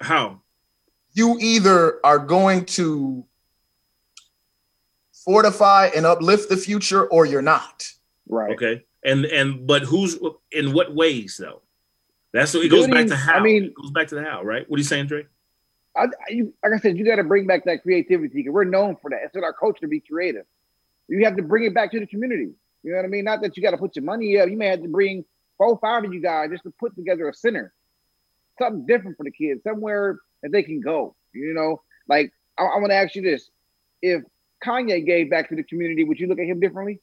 [0.00, 0.40] how
[1.14, 3.24] You either are going to
[5.24, 7.86] fortify and uplift the future, or you're not.
[8.28, 8.52] Right.
[8.52, 8.84] okay.
[9.04, 10.18] And and but who's
[10.52, 11.62] in what ways though?
[12.32, 13.34] That's what it goes back to Building- how.
[13.34, 14.68] I mean- it goes back to the how, right?
[14.68, 15.26] What are you saying, Dre?
[15.96, 19.10] I, you, like I said, you got to bring back that creativity we're known for
[19.10, 19.20] that.
[19.24, 20.46] It's in our culture to be creative.
[21.08, 22.50] You have to bring it back to the community.
[22.82, 23.24] You know what I mean?
[23.24, 24.48] Not that you got to put your money up.
[24.48, 25.24] You may have to bring
[25.58, 27.72] four, five of you guys just to put together a center,
[28.58, 31.14] something different for the kids, somewhere that they can go.
[31.34, 33.50] You know, like I, I want to ask you this:
[34.00, 34.22] If
[34.64, 37.00] Kanye gave back to the community, would you look at him differently?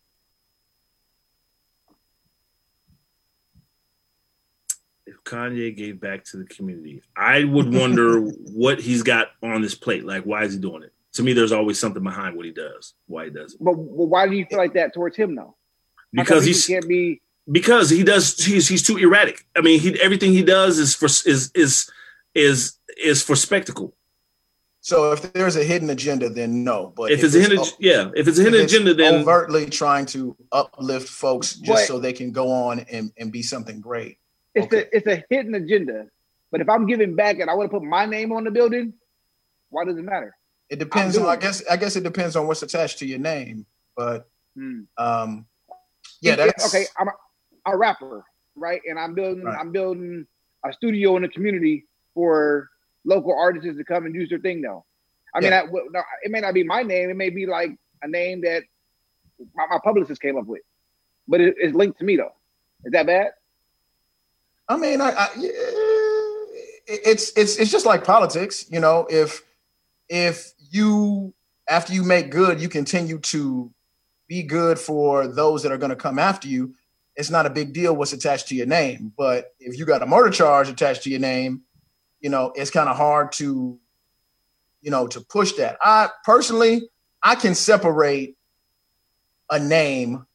[5.30, 8.20] Kanye gave back to the community, I would wonder
[8.54, 10.06] what he's got on his plate.
[10.06, 10.94] Like, why is he doing it?
[11.14, 12.94] To me, there's always something behind what he does.
[13.08, 13.60] Why he does it?
[13.64, 15.56] But, but why do you feel like that towards him, though?
[16.12, 17.22] Because he can't be.
[17.52, 19.46] because he does he's he's too erratic.
[19.56, 21.90] I mean, he everything he does is for is is
[22.34, 23.94] is is for spectacle.
[24.82, 26.94] So if there's a hidden agenda, then no.
[26.96, 29.16] But If it's a hidden, o- yeah, if it's a if hidden it's agenda, then
[29.22, 33.42] overtly trying to uplift folks just But- so they can go on and, and be
[33.44, 34.18] something great.
[34.56, 34.84] It's Okay.
[34.92, 36.08] a it's a hidden agenda.
[36.52, 38.94] But if I'm giving back and I want to put my name on the building,
[39.70, 40.36] why does it matter?
[40.70, 41.26] It depends on.
[41.28, 41.64] I guess.
[41.70, 43.66] I guess it depends on what's attached to your name.
[43.96, 44.28] But
[44.58, 44.82] Hmm.
[44.98, 45.46] um,
[46.22, 46.86] yeah, that's okay.
[46.98, 48.24] I'm a, a rapper,
[48.56, 48.82] right?
[48.88, 49.58] And I'm building Right.
[49.60, 50.26] I'm building
[50.66, 52.70] a studio in the community for
[53.06, 54.62] local artists to come and do their thing.
[54.62, 54.86] Though,
[55.34, 57.10] I mean, I, no, it may not be my name.
[57.10, 57.72] It may be like
[58.02, 58.64] a name that
[59.56, 60.62] my, my publicist came up with,
[61.28, 62.34] but it, it's linked to me though.
[62.86, 63.32] Is that bad?
[64.70, 65.28] I mean, I, I
[66.86, 69.08] it's it's it's just like politics, you know.
[69.10, 69.42] If
[70.08, 71.34] if you
[71.68, 73.72] after you make good, you continue to
[74.28, 76.76] be good for those that are going to come after you.
[77.16, 80.06] It's not a big deal what's attached to your name, but if you got a
[80.06, 81.64] murder charge attached to your name,
[82.22, 83.80] you know it's kind of hard to,
[84.82, 85.78] you know, to push that.
[85.84, 86.90] I personally,
[87.24, 88.38] I can separate
[89.50, 90.28] a name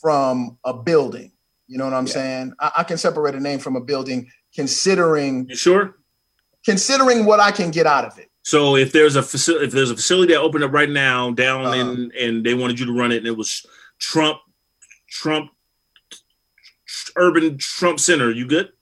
[0.00, 1.30] from a building.
[1.70, 2.12] You know what I'm Yeah.
[2.12, 2.52] saying?
[2.58, 5.96] I, I can separate a name from a building, considering you sure?
[6.64, 8.28] considering what I can get out of it.
[8.42, 11.66] So if there's a facility, if there's a facility that opened up right now down
[11.66, 11.76] Uh-huh.
[11.92, 13.64] in, and they wanted you to run it, and it was
[14.00, 14.38] Trump,
[15.08, 15.52] Trump,
[17.16, 18.72] Urban Trump Center, you good?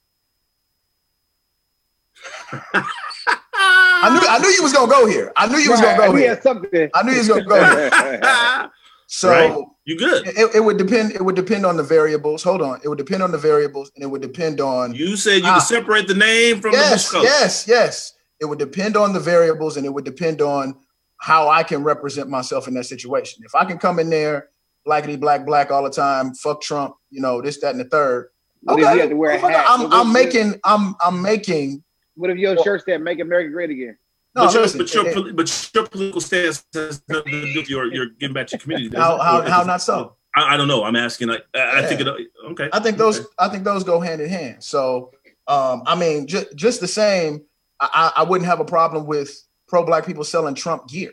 [2.73, 5.31] I knew I knew you was gonna go here.
[5.37, 6.31] I knew you was gonna go we here.
[6.31, 6.89] had something.
[6.95, 8.71] I knew you was gonna go here.
[9.11, 9.55] So Right.
[9.89, 10.27] You good?
[10.27, 11.13] it, it would depend.
[11.13, 12.43] It would depend on the variables.
[12.43, 12.79] Hold on.
[12.85, 15.55] It would depend on the variables, and it would depend on You said you Ah.
[15.55, 18.13] could separate the name from yes, the Bush yes, yes.
[18.39, 20.77] It would depend on the variables, and it would depend on
[21.17, 23.43] how I can represent myself in that situation.
[23.45, 24.51] If I can come in there
[24.87, 28.29] blackety black black all the time, fuck Trump, you know this, that, and the third.
[28.63, 29.65] What if you had to wear a hat?
[29.69, 30.61] I'm, I'm making.
[30.65, 31.83] I'm I'm making.
[32.15, 33.97] What if your shirt said "Make America Great Again"?
[34.35, 37.53] No, but, your, listen, but, your, it- poli- but your political stance has nothing to
[37.53, 38.97] do with your, your giving back to your community.
[38.97, 40.17] How, how, how not so?
[40.37, 40.85] I, I don't know.
[40.85, 41.29] I'm asking.
[41.29, 42.09] Like, I, I think it.
[42.51, 42.69] Okay.
[42.73, 43.29] I think those Okay.
[43.39, 44.63] I think those go hand in hand.
[44.63, 45.13] So
[45.49, 47.43] um, I mean, just just the same,
[47.81, 49.31] I, I wouldn't have a problem with
[49.67, 51.13] pro black people selling Trump gear.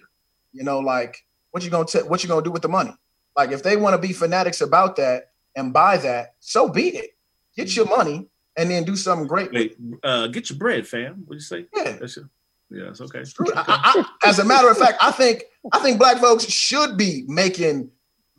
[0.51, 1.18] You know, like
[1.51, 2.93] what you gonna t- what you gonna do with the money?
[3.36, 7.11] Like if they want to be fanatics about that and buy that, so be it.
[7.55, 9.51] Get your money and then do something great.
[9.53, 9.78] Wait.
[10.03, 11.24] Uh, get your bread, fam.
[11.26, 11.66] What you say?
[11.76, 11.93] Yeah.
[11.93, 12.30] That's your,
[12.70, 12.89] yeah.
[12.89, 13.24] It's okay.
[13.55, 17.24] I, I, as a matter of fact, I think I think black folks should be
[17.28, 17.89] making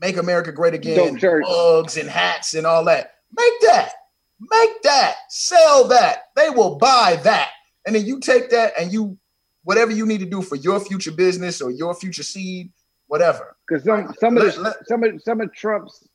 [0.00, 1.48] "Make America Great Again" Dope shirts.
[1.48, 3.14] mugs and hats and all that.
[3.36, 3.92] Make that,
[4.40, 6.24] make that, sell that.
[6.36, 7.50] They will buy that,
[7.86, 9.18] and then you take that and you
[9.64, 12.72] whatever you need to do for your future business or your future seed,
[13.08, 13.56] whatever.
[13.66, 16.08] Because some some of Let- the, let- some of some of Trump's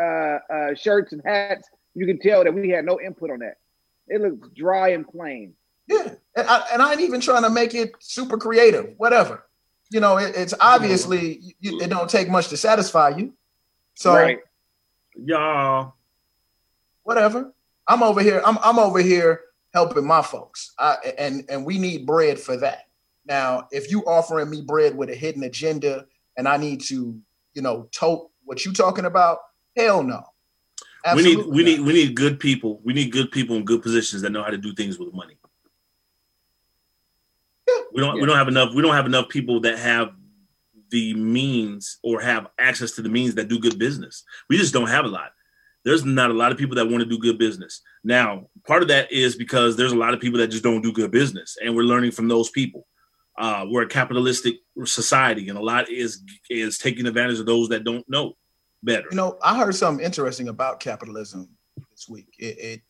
[0.00, 3.56] uh, uh, shirts and hats, you can tell that we had no input on that.
[4.08, 5.54] It looks dry and plain.
[5.86, 9.44] Yeah, and I, and I ain't even trying to make it super creative, whatever.
[9.90, 13.34] You know, it, it's obviously you, it don't take much to satisfy you.
[13.94, 14.38] So right.
[15.14, 15.94] Y'all.
[17.02, 17.52] whatever.
[17.86, 18.40] I'm over here.
[18.46, 19.40] I'm I'm over here
[19.74, 20.72] helping my folks.
[20.78, 22.88] I, and and we need bread for that.
[23.26, 26.06] Now, if you offering me bread with a hidden agenda
[26.36, 27.20] and I need to,
[27.54, 29.38] you know, tote what you talking about,
[29.76, 30.24] hell no.
[31.14, 31.64] we need Absolutely we not.
[31.64, 32.80] need we need good people.
[32.82, 35.36] We need good people in good positions that know how to do things with money.
[37.92, 40.12] We don't we don't have enough we don't have enough people that have
[40.90, 44.24] the means or have access to the means that do good business.
[44.48, 45.32] We just don't have a lot.
[45.84, 47.80] There's not a lot of people that want to do good business.
[48.04, 50.92] Now, part of that is because there's a lot of people that just don't do
[50.92, 52.86] good business, and we're learning from those people.
[53.38, 57.84] Uh, we're a capitalistic society, and a lot is is taking advantage of those that
[57.84, 58.34] don't know
[58.82, 59.06] better.
[59.10, 61.48] You know, I heard something interesting about capitalism
[61.90, 62.28] this week.
[62.38, 62.80] It, it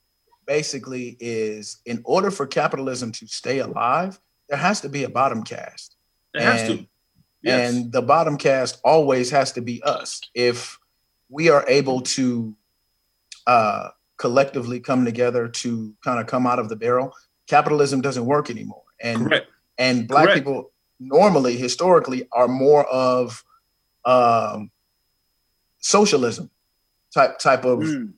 [0.47, 4.19] basically is in order for capitalism to stay alive,
[4.53, 5.97] there has to be a bottom cast.
[6.37, 6.87] Has and- to.
[7.43, 7.73] Yes.
[7.75, 10.21] And the bottom cast always has to be us.
[10.33, 10.79] If
[11.29, 12.55] we are able to
[13.49, 17.13] uh, collectively come together to kind of come out of the barrel,
[17.49, 18.85] capitalism doesn't work anymore.
[19.01, 19.47] And Correct.
[19.77, 20.39] and black Correct.
[20.39, 23.43] people normally, historically, are more of
[24.05, 24.71] um,
[25.81, 26.49] socialism
[27.13, 28.13] type type of Mm.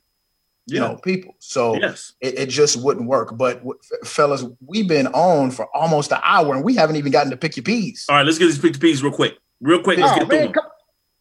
[0.67, 0.89] You Yeah.
[0.89, 1.35] know people.
[1.39, 2.12] So yes.
[2.21, 3.37] it, it just wouldn't work.
[3.37, 3.62] But
[4.05, 7.57] fellas, we've been on for almost an hour and we haven't even gotten to pick
[7.57, 8.07] your peas.
[8.09, 9.37] All right, let's get these pick peas real quick.
[9.61, 10.65] Real quick, let's Oh, get through them.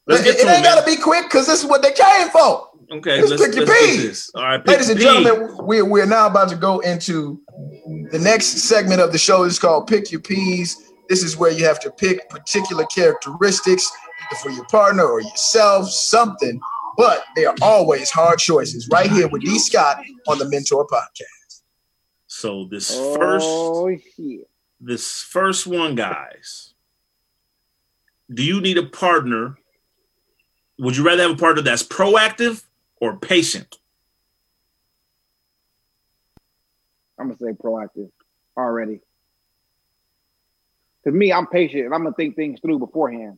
[0.05, 2.69] Let's it it ain't got to be quick because this is what they came for.
[2.91, 4.31] Okay, Let's let's, pick your let's peas.
[4.35, 7.41] All right, Ladies and gentlemen, we're, we're now about to go into
[8.11, 9.43] the next segment of the show.
[9.43, 10.91] It's called Pick Your Peas.
[11.09, 13.89] This is where you have to pick particular characteristics,
[14.29, 16.59] either for your partner or yourself, something.
[16.97, 19.57] But they are always hard choices right here with D.
[19.59, 21.61] Scott on the Mentour Podcast.
[22.27, 23.89] So this oh, first, oh
[24.79, 26.73] this first one, guys.
[28.33, 29.57] Do you need a partner?
[30.79, 32.63] Would you rather have a partner that's proactive
[32.99, 33.77] or patient?
[37.19, 38.11] I'm gonna say proactive
[38.57, 38.99] already.
[41.05, 43.37] To me, I'm patient and I'm gonna think things through beforehand.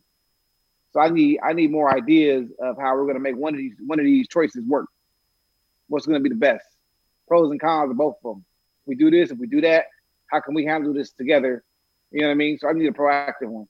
[0.95, 3.73] So I need I need more ideas of how we're gonna make one of these
[3.85, 4.85] one of these choices work.
[5.89, 6.63] What's gonna be the best?
[7.27, 8.45] Pros and cons of both of them.
[8.83, 9.87] If we do this, if we do that,
[10.27, 11.65] how can we handle this together?
[12.11, 12.57] You know what I mean?
[12.59, 13.67] So I need a proactive one.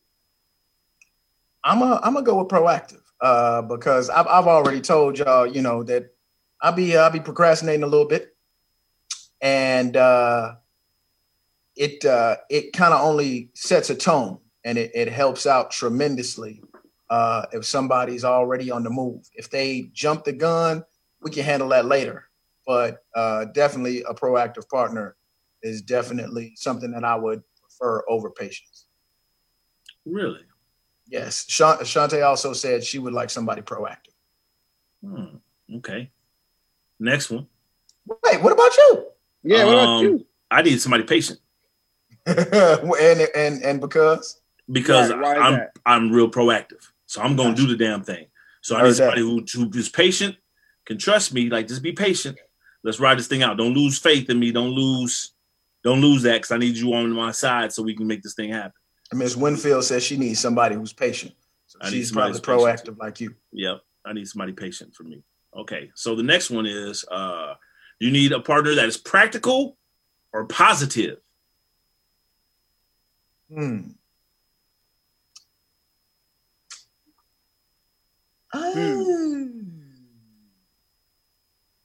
[1.63, 5.63] I'm a I'm gonna go with proactive uh, because I've I've already told y'all, you
[5.63, 6.13] know, that
[6.61, 8.35] I'll be I'll be procrastinating a little bit,
[9.41, 10.57] and uh,
[11.75, 16.61] it uh, it kind of only sets a tone, and it, it helps out tremendously
[17.09, 19.27] uh, if somebody's already on the move.
[19.33, 20.83] If they jump the gun,
[21.21, 22.25] we can handle that later.
[22.65, 25.15] But uh, definitely, a proactive partner
[25.61, 28.85] is definitely something that I would prefer over patience.
[30.05, 30.41] Really?
[31.07, 34.13] Yes, Shan- Shantae also said she would like somebody proactive.
[35.03, 35.37] Hmm.
[35.77, 36.09] Okay.
[36.99, 37.47] Next one.
[38.07, 39.05] Wait, what about you?
[39.43, 40.25] Yeah, what about Um, you?
[40.49, 41.39] I need somebody patient
[42.25, 44.41] and and and because
[44.71, 45.71] because Why- why I'm that?
[45.85, 46.87] I'm real proactive.
[47.05, 48.25] So I'm gonna do the damn thing.
[48.61, 50.35] So I need somebody who who is patient,
[50.85, 51.49] can trust me.
[51.49, 52.37] Like just be patient.
[52.83, 53.57] Let's ride this thing out.
[53.57, 54.51] Don't lose faith in me.
[54.51, 55.33] Don't lose,
[55.83, 58.35] don't lose that because I need you on my side so we can make this
[58.35, 58.73] thing happen.
[59.13, 61.33] Miss Winfield says she needs somebody who's patient.
[61.67, 63.35] So I she's probably proactive like you.
[63.51, 63.81] Yep.
[64.05, 65.23] I need somebody patient for me.
[65.55, 65.89] Okay.
[65.95, 67.55] So the next one is uh
[67.99, 69.77] you need a partner that is practical
[70.33, 71.19] or positive.
[73.51, 73.91] Hmm.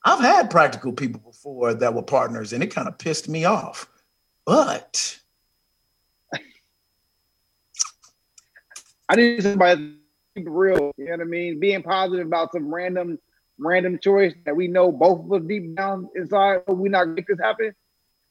[0.04, 3.88] I've had practical people before that were partners, and it kind of pissed me off.
[4.46, 5.18] But
[9.08, 9.94] I need somebody to
[10.36, 10.92] keep it real.
[10.96, 11.60] You know what I mean?
[11.60, 13.18] Being positive about some random,
[13.58, 17.26] random choice that we know both of us deep down inside oh, we not make
[17.26, 17.74] this happen.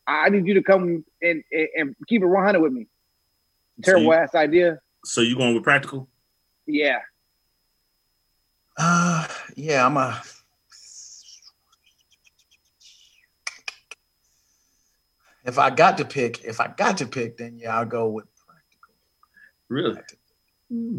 [0.08, 2.88] I need you to come and and, and keep it 100 with me.
[3.84, 4.80] Terrible you- ass idea.
[5.06, 6.10] So you going with practical?
[6.66, 7.00] Yeah.
[8.80, 9.28] Uh,
[9.58, 10.22] yeah, I'm a.
[15.46, 18.26] If I got to pick, if I got to pick, then yeah, I'll go with
[18.46, 18.94] practical.
[19.68, 20.00] Really?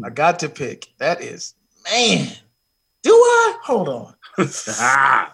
[0.05, 0.87] I got to pick.
[0.99, 1.55] That is,
[1.89, 2.27] man.
[3.01, 3.57] Do I?
[3.63, 4.15] Hold on.
[4.67, 5.33] ah,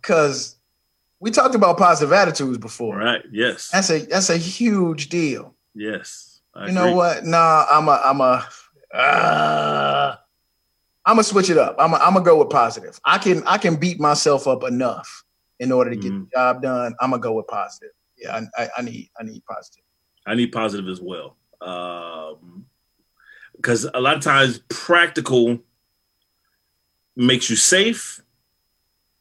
[0.00, 0.56] Because
[1.18, 2.98] we talked about positive attitudes before.
[2.98, 3.22] right.
[3.32, 3.70] Yes.
[3.70, 5.54] That's a that's a huge deal.
[5.74, 6.40] Yes.
[6.54, 7.24] I you know what?
[7.24, 8.46] Nah, I'm a I'm a
[8.96, 10.16] uh,
[11.04, 11.76] I'm gonna switch it up.
[11.78, 12.98] I'm a, I'm gonna go with positive.
[13.04, 15.24] I can I can beat myself up enough
[15.58, 16.24] in order to get Mhm.
[16.24, 16.94] the job done.
[17.00, 17.90] I'm gonna go with positive.
[18.16, 19.82] Yeah, I, I, I need I need positive.
[20.26, 21.36] I need positive as well.
[21.60, 22.66] Um,
[23.56, 25.58] because a lot of times practical
[27.16, 28.22] makes you safe,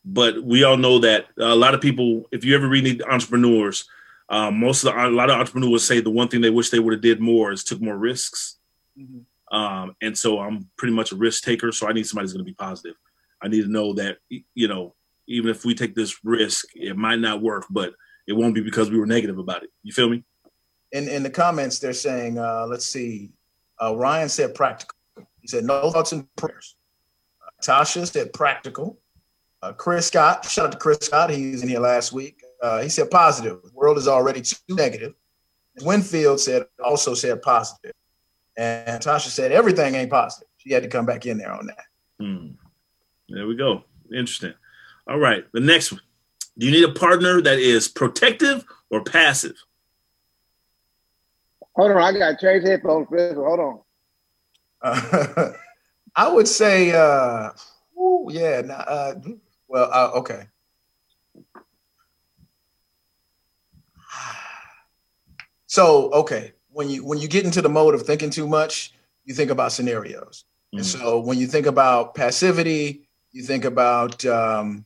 [0.05, 3.87] but we all know that a lot of people, if you ever read the entrepreneurs,
[4.29, 6.79] um, most of the, a lot of entrepreneurs say the one thing they wish they
[6.79, 8.57] would have did more is took more risks.
[9.51, 11.71] Um, and so I'm pretty much a risk taker.
[11.71, 12.95] So I need somebody who's going to be positive.
[13.41, 14.95] I need to know that, you know,
[15.27, 17.93] even if we take this risk, it might not work, but
[18.27, 19.69] it won't be because we were negative about it.
[19.83, 20.23] You feel me?
[20.91, 23.31] In in the comments, they're saying, uh, let's see.
[23.81, 24.97] Uh, Ryan said practical.
[25.39, 26.75] He said no thoughts and prayers.
[27.41, 28.99] Uh, Tasha said practical.
[29.61, 31.29] Uh, Chris Scott, shout out to Chris Scott.
[31.29, 32.43] He was in here last week.
[32.61, 33.61] Uh, he said positive.
[33.63, 35.13] The world is already too negative.
[35.81, 37.93] Winfield said also said positive.
[38.61, 40.47] And Tasha said everything ain't positive.
[40.57, 41.85] She had to come back in there on that.
[42.19, 42.47] Hmm.
[43.27, 43.85] There we go.
[44.11, 44.53] Interesting.
[45.09, 45.45] All right.
[45.51, 46.01] The next one.
[46.59, 49.55] Do you need a partner that is protective or passive?
[51.75, 53.33] Hold on, I got Trey's headphones for this.
[53.33, 53.79] Hold on.
[54.83, 55.53] Uh,
[56.15, 57.49] I would say, uh,
[57.99, 58.61] ooh, yeah.
[58.61, 59.15] nah, Uh,
[59.67, 60.43] well, uh, okay.
[65.65, 68.93] So, okay, when you when you get into the mode of thinking too much,
[69.25, 70.45] you think about scenarios.
[70.73, 70.85] And Mhm.
[70.99, 74.85] so, when you think about passivity, you think about um,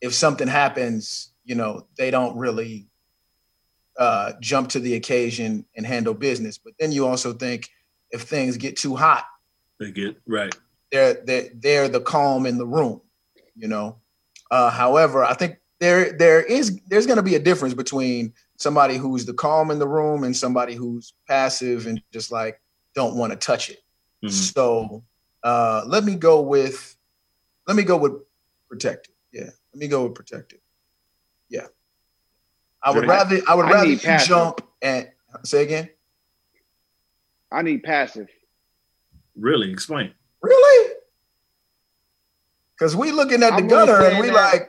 [0.00, 2.88] if something happens, you know, they don't really
[3.98, 6.56] uh, jump to the occasion and handle business.
[6.58, 7.68] But then you also think
[8.10, 9.26] if things get too hot,
[9.78, 10.54] They get right.
[10.90, 13.02] they're they're, they're the calm in the room,
[13.54, 13.98] you know.
[14.50, 18.32] Uh, however, I think there there is there's going to be a difference between
[18.62, 22.60] somebody who's the calm in the room and somebody who's passive and just like
[22.94, 23.80] don't want to touch it.
[24.24, 24.30] Mhm.
[24.30, 25.02] So
[25.42, 26.96] uh, let me go with
[27.66, 28.12] let me go with
[28.68, 29.14] protective.
[29.32, 30.60] Yeah, let me go with protective.
[31.48, 31.66] Yeah,
[32.82, 33.08] I would Dre?
[33.08, 34.28] rather I would I rather you passive.
[34.28, 35.08] jump and
[35.44, 35.90] say again.
[37.50, 38.28] I need passive.
[39.36, 39.70] Really?
[39.72, 40.12] Explain.
[40.40, 40.94] Really?
[42.78, 44.68] Because we looking at the I'm gunner and we that.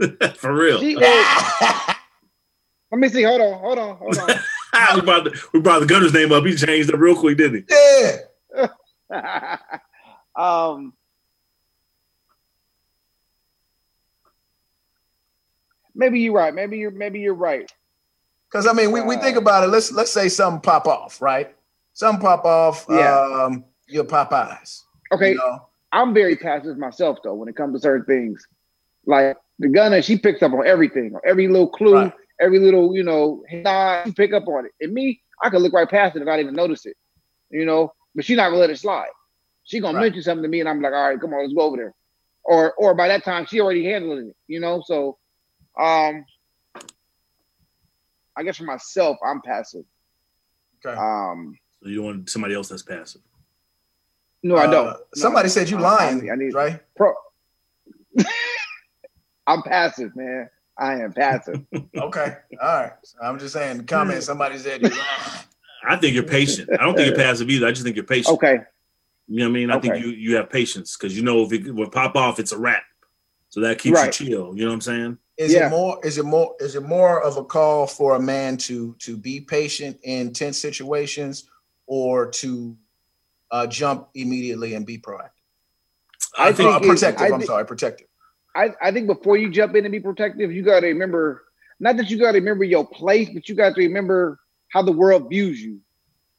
[0.00, 0.80] like, For real.
[0.80, 1.94] She- well,
[2.90, 3.22] let me see.
[3.22, 3.58] Hold on.
[3.60, 3.96] Hold on.
[3.96, 4.28] Hold on.
[4.94, 6.44] we, brought the, we brought the gunner's name up.
[6.44, 8.18] He changed it real quick, didn't he?
[9.10, 9.56] yeah.
[10.36, 10.92] um,
[15.94, 16.54] maybe you're right.
[16.54, 17.70] Maybe you're maybe you're right.
[18.50, 19.68] Because I mean, we, we think about it.
[19.68, 21.54] Let's let's say something pop off, right?
[21.92, 22.86] Something pop off.
[22.88, 23.18] Yeah.
[23.20, 24.82] Um, your Popeyes.
[25.12, 25.68] Okay, You know?
[25.92, 28.46] I'm very passive myself though when it comes to certain things.
[29.06, 32.12] Like the gunner, she picks up on everything, every little clue, Right.
[32.40, 34.14] Every little you know nod.
[34.16, 34.72] Pick up on it.
[34.80, 36.96] And me, I could look right past it and not even notice it.
[37.50, 39.08] You know, but she not gonna let it slide.
[39.64, 40.04] She gonna Right.
[40.04, 41.94] mention something to me, and I'm like, all right, come on, let's go over there.
[42.44, 44.36] Or or by that time, she already handling it.
[44.46, 45.18] You know, so
[45.78, 46.24] um,
[48.36, 49.84] I guess for myself, I'm passive.
[50.86, 50.96] Okay.
[50.96, 53.20] Um, So you want somebody else that's passive.
[54.42, 54.86] no, I don't.
[54.88, 56.80] Uh, No, somebody said you I- lying, I need- right?
[56.96, 57.12] pro.
[59.46, 60.48] I'm passive, man.
[60.78, 61.64] I am passive.
[61.96, 62.36] Okay.
[62.62, 62.92] All right.
[63.02, 63.84] So I'm just saying.
[63.86, 64.22] Comment.
[64.22, 65.00] Somebody said you lying.
[65.88, 66.70] I think you're patient.
[66.72, 67.66] I don't think you're passive either.
[67.66, 68.34] I just think you're patient.
[68.34, 68.58] Okay.
[69.26, 69.70] You know what I mean?
[69.70, 72.52] I think you you have patience because you know if it will pop off, it's
[72.52, 72.82] a wrap.
[73.50, 74.20] So that keeps Right.
[74.20, 74.56] you chill.
[74.56, 75.18] You know what I'm saying?
[75.36, 75.66] Is Yeah.
[75.66, 75.98] it more?
[76.04, 76.54] Is it more?
[76.60, 80.58] Is it more of a call for a man to to be patient in tense
[80.58, 81.48] situations,
[81.86, 82.76] or to
[83.50, 85.30] uh, jump immediately and be proactive?
[86.36, 87.22] I Uh, think it- protective.
[87.32, 88.07] I I'm sorry, protective.
[88.58, 91.44] I, I think before you jump in and be protective, you got to remember
[91.78, 94.40] not that you got to remember your place, but you got to remember
[94.72, 95.78] how the world views you.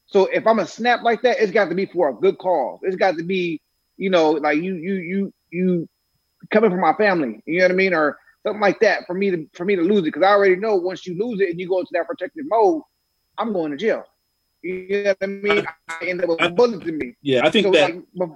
[0.04, 2.80] So if I'm a snap like that, it's got to be for a good cause.
[2.82, 3.62] It's got to be,
[3.96, 5.88] you know, like you you you you
[6.52, 7.42] coming from my family.
[7.46, 9.82] You know what I mean, or something like that for me to for me to
[9.82, 12.06] lose it because I already know once you lose it and you go into that
[12.06, 12.82] protective mode,
[13.38, 14.04] I'm going to jail.
[14.62, 15.66] You know what I mean?
[15.88, 17.16] I end up with bullets in me.
[17.22, 17.94] Yeah, I think So, that.
[18.14, 18.30] like,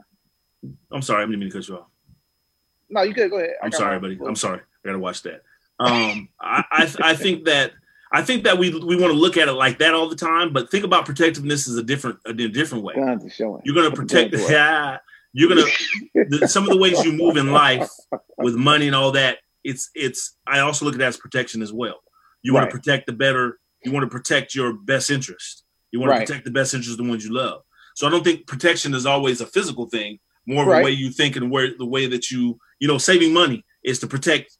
[0.91, 1.87] I'm sorry, I didn't mean to cut you off.
[2.95, 3.55] No, you could go ahead.
[3.63, 4.19] I I'm sorry, my- buddy.
[4.27, 4.61] I'm sorry.
[4.61, 5.43] I gotta watch that.
[5.81, 7.73] Um, I, I I think that
[8.13, 10.53] I think that we we want to look at it like that all the time,
[10.53, 12.95] but think about protectiveness as a different a different way.
[12.95, 13.63] Guns are showing.
[13.65, 14.35] You're gonna protect.
[14.49, 14.99] Yeah,
[15.33, 15.65] you're gonna
[16.15, 17.91] the, some of the ways you move in life
[18.39, 19.39] with money and all that.
[19.65, 20.37] It's it's.
[20.47, 22.01] I also look at that as protection as well.
[22.43, 22.71] You want Right.
[22.73, 23.59] to protect the better.
[23.85, 25.65] You want to protect your best interest.
[25.91, 26.21] You want Right.
[26.21, 27.63] to protect the best interest of the ones you love.
[27.97, 30.19] So I don't think protection is always a physical thing.
[30.47, 30.83] More of Right.
[30.83, 33.99] a way you think and where the way that you you know saving money is
[34.01, 34.57] to protect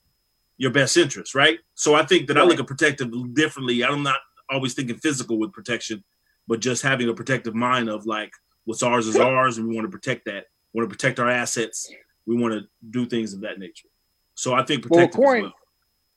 [0.57, 1.59] your best interest, right?
[1.75, 3.83] So I think that I look at protective differently.
[3.85, 4.19] I'm not
[4.51, 6.05] always thinking physical with protection,
[6.47, 8.31] but just having a protective mind of like
[8.65, 10.45] what's ours is ours, and we want to protect that.
[10.73, 11.91] We want to protect our assets.
[12.27, 13.89] We want to do things of that nature.
[14.35, 15.55] So I think Well, protective as quarant- well.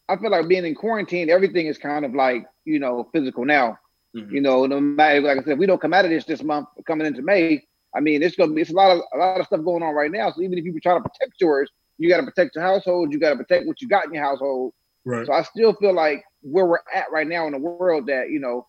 [0.09, 3.77] I feel like being in quarantine, everything is kind of like you know physical now.
[4.15, 4.31] Mhm.
[4.31, 6.43] You know, no matter like I said, if we don't come out of this this
[6.43, 7.61] month, coming into May,
[7.95, 9.93] I mean, it's gonna be it's a lot of a lot of stuff going on
[9.95, 10.31] right now.
[10.31, 13.11] So even if you were trying to protect yours, you got to protect your household.
[13.11, 14.73] You got to protect what you got in your household.
[15.05, 15.25] Right.
[15.25, 18.39] So I still feel like where we're at right now in the world, that you
[18.39, 18.67] know,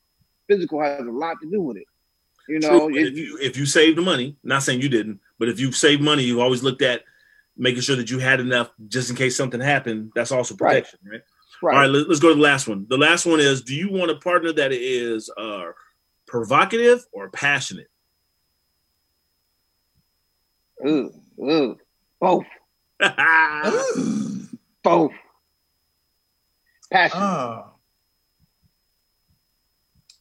[0.49, 1.87] physical has a lot to do with it.
[2.49, 5.49] You know, it- if you if you save the money, not saying you didn't, but
[5.49, 7.03] if you saved money, you've always looked at
[7.57, 10.13] making sure that you had enough just in case something happened.
[10.15, 11.21] That's also protection, right?
[11.63, 11.75] right.
[11.75, 12.87] All right, let, us go to the last one.
[12.89, 15.65] The last one is: Do you want a partner that is uh,
[16.27, 17.89] provocative or passionate?
[20.87, 21.13] Ugh,
[21.47, 21.79] ugh.
[22.21, 22.45] Both,
[24.83, 25.13] both.
[26.91, 27.23] Passionate.
[27.23, 27.65] Uh,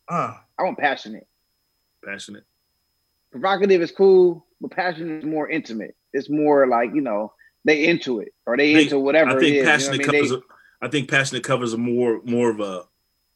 [0.10, 1.28] uh, I want passionate.
[2.06, 2.44] passionate.
[3.32, 5.96] provocative is cool, but passionate is more intimate.
[6.14, 7.34] It's more like you know
[7.66, 9.66] they into it or they I into whatever I think is.
[9.66, 10.30] passionate you know I mean?
[10.30, 10.44] covers.
[10.82, 12.84] a, I think passionate covers a more more of a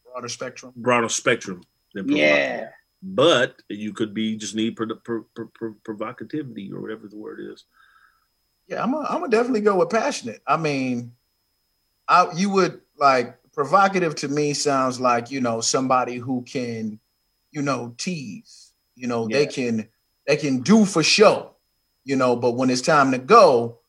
[0.05, 0.73] broader spectrum.
[0.75, 1.63] broader spectrum
[1.93, 2.37] than provocative.
[2.37, 2.69] yeah,
[3.01, 7.39] But you could be just need pro, pro, pro, pro, provocativity or whatever the word
[7.41, 7.65] is.
[8.71, 10.41] Yeah, I'm gonna I'm gonna definitely go with passionate.
[10.47, 11.11] I mean,
[12.07, 16.97] I you would like provocative to me sounds like you know somebody who can,
[17.51, 18.71] you know, tease.
[18.95, 19.89] You know, they can
[20.25, 21.55] they can do for show.
[22.05, 23.79] You know, but when it's time to go,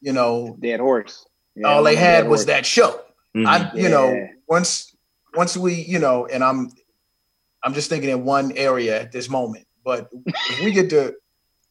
[0.00, 1.26] you know, dead horse.
[1.56, 2.46] Yeah, all they had was horse.
[2.46, 3.00] that show.
[3.34, 3.44] Mhm.
[3.44, 4.94] I you know once
[5.34, 6.70] once we you know and I'm
[7.64, 9.66] I'm just thinking in one area at this moment.
[9.84, 11.16] But if we get to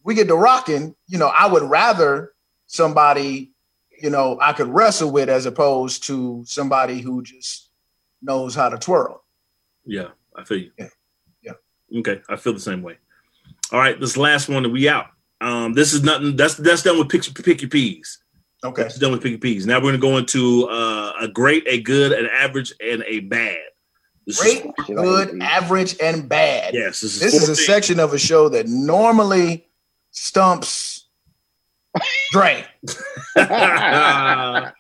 [0.04, 2.34] we get to rocking, you know, I would rather
[2.68, 3.52] somebody
[4.02, 7.70] you know I could wrestle with as opposed to somebody who just
[8.22, 9.24] knows how to twirl.
[9.86, 10.72] Yeah, I feel you.
[10.78, 10.90] Yeah.
[11.42, 12.00] Yeah.
[12.00, 12.98] Okay, I feel the same way.
[13.72, 15.08] All right, this last one, we out.
[15.42, 16.36] Um, this is nothing.
[16.36, 18.20] That's that's done with pick, pick your peas.
[18.64, 18.84] Okay.
[18.84, 19.66] That's done with pick your peas.
[19.66, 23.58] Now we're gonna go into uh, a great, a good, an average, and a bad.
[24.26, 26.74] This Great, Is, good, average, and bad.
[26.74, 27.20] yes, this is.
[27.22, 27.66] This is a things.
[27.66, 29.70] section of a show that normally
[30.12, 30.97] stumps
[32.32, 32.66] Dre.
[33.38, 34.74] right.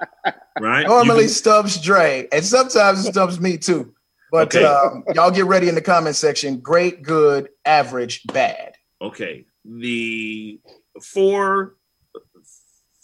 [0.59, 3.93] normally You stumps Dre, and sometimes it stumps me too.
[4.31, 4.65] But Okay.
[4.65, 6.59] um, y'all get ready in the comment section.
[6.59, 8.75] Great, good, average, bad.
[9.01, 9.45] okay.
[9.65, 10.59] The
[11.01, 11.75] four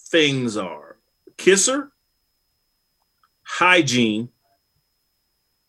[0.09, 0.97] things are
[1.38, 1.91] kisser,
[3.43, 4.30] hygiene,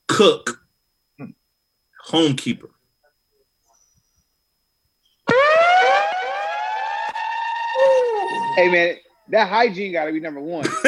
[0.06, 0.60] cook,
[2.08, 2.68] homekeeper.
[8.56, 8.96] Hey man,
[9.30, 10.64] that hygiene got to be number one.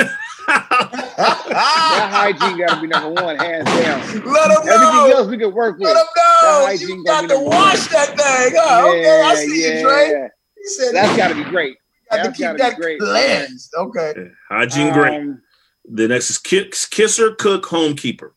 [0.46, 4.00] that hygiene got to be number one, hands down.
[4.32, 5.10] Let him Everything know.
[5.16, 5.86] else we can work with.
[5.88, 6.40] Let him know.
[6.42, 7.92] That You hygiene got gotta to be number wash one.
[7.92, 8.60] that thing.
[8.60, 10.28] Oh, okay, I see you, Dre.
[10.56, 11.76] He said That's got to be great.
[12.12, 13.00] you got to keep that be great.
[13.00, 13.74] cleansed.
[13.76, 14.14] Okay.
[14.50, 15.20] Hygiene, great.
[15.20, 15.42] Um,
[15.90, 18.30] The next is kiss, kisser, cook, homekeeper.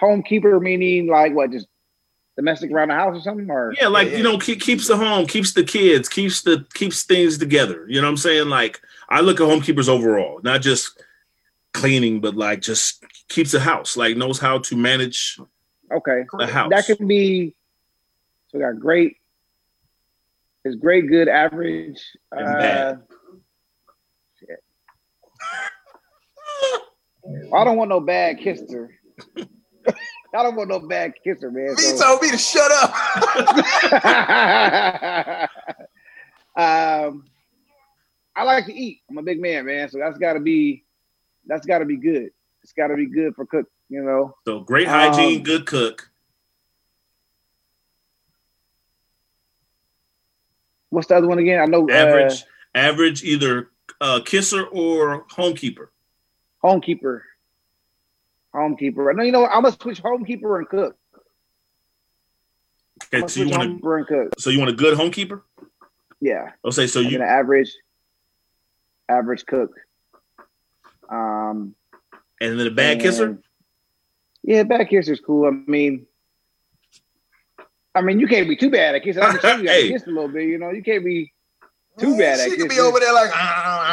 [0.00, 1.50] homekeeper meaning like what?
[1.52, 1.66] Just
[2.36, 3.50] domestic around the house or something?
[3.50, 6.66] Or Yeah, like Yeah, you know, keep, keeps the home, keeps the kids, keeps the
[6.74, 7.86] keeps things together.
[7.88, 8.48] You know what I'm saying?
[8.48, 11.02] Like I look at homekeepers overall, not just
[11.72, 15.38] cleaning, but like just keeps the house, like knows how to manage
[15.92, 16.70] okay, the house.
[16.70, 17.54] that could be.
[18.48, 19.16] So we got great.
[20.64, 22.00] It's great, good, average.
[22.32, 23.02] And Uh, bad.
[24.40, 24.58] shit.
[27.54, 28.90] I don't want no bad kisser.
[30.34, 31.70] I don't want no bad kisser, man.
[31.76, 32.90] He So- told me to shut up.
[36.56, 37.24] um,
[38.34, 39.00] I like to eat.
[39.08, 39.88] I'm a big man, man.
[39.88, 40.84] So that's got to be,
[41.46, 42.30] that's got to be good.
[42.62, 43.66] It's got to be good for cook.
[43.88, 46.10] You know, so great hygiene, Um, good cook.
[50.90, 51.60] what's the other one again?
[51.60, 53.70] I know Average, uh, average, either
[54.00, 55.88] uh, kisser or homekeeper.
[56.64, 57.20] homekeeper.
[58.56, 59.14] Homekeeper.
[59.14, 59.50] No, you know what?
[59.52, 60.96] I'm gonna switch homekeeper and cook.
[63.12, 64.32] Okay, so you want a and cook.
[64.38, 65.42] so you want a good homekeeper?
[66.20, 66.52] Yeah.
[66.64, 67.70] I'll say so and you an average,
[69.08, 69.72] average cook.
[71.08, 71.74] Um,
[72.40, 73.38] and then a bad kisser.
[74.42, 75.46] Yeah, bad kisser's cool.
[75.46, 76.06] I mean,
[77.94, 79.22] I mean, you can't be too bad at kissing.
[79.22, 79.88] I understand you got Hey.
[79.88, 80.44] kiss a little bit.
[80.48, 81.32] You know, you can't be
[81.98, 83.38] too bad She could be over there like, ah,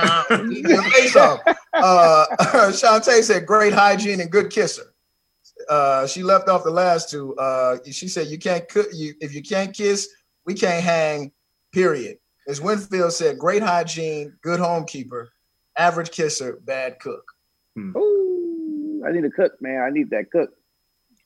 [0.05, 1.39] ah, ah, eating your face off.
[1.73, 2.25] Uh,
[2.71, 4.93] Shantae said, great hygiene and good kisser.
[5.69, 7.35] Uh, she left off the last two.
[7.35, 8.87] Uh, she said, you can't cook.
[8.93, 10.09] You if you can't kiss,
[10.45, 11.31] we can't hang.
[11.71, 12.17] Period.
[12.47, 15.27] As Winfield said, great hygiene, good homekeeper,
[15.77, 17.23] average kisser, bad cook.
[17.77, 19.81] Ooh, I need a cook, man.
[19.81, 20.51] I need that cook.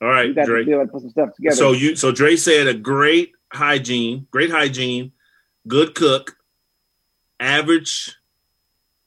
[0.01, 0.59] All right, You got Dre.
[0.59, 1.55] to be able to put some stuff together.
[1.55, 5.11] So you so Dre said a great hygiene, great hygiene,
[5.67, 6.37] good cook,
[7.39, 8.15] average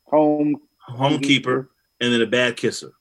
[0.04, 0.56] home,
[0.88, 1.68] homekeeper,
[2.00, 2.92] and then a bad kisser.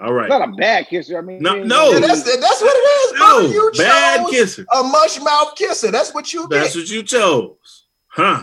[0.00, 0.28] All right.
[0.28, 1.16] not a bad kisser.
[1.18, 1.90] I mean, No, no.
[1.92, 3.26] Yeah, that's that's what it is, bro.
[3.28, 4.66] No, You bad chose kisser.
[4.74, 5.90] a mush mouth kisser.
[5.92, 6.80] That's what you That's get.
[6.80, 7.84] what you chose.
[8.08, 8.42] Huh.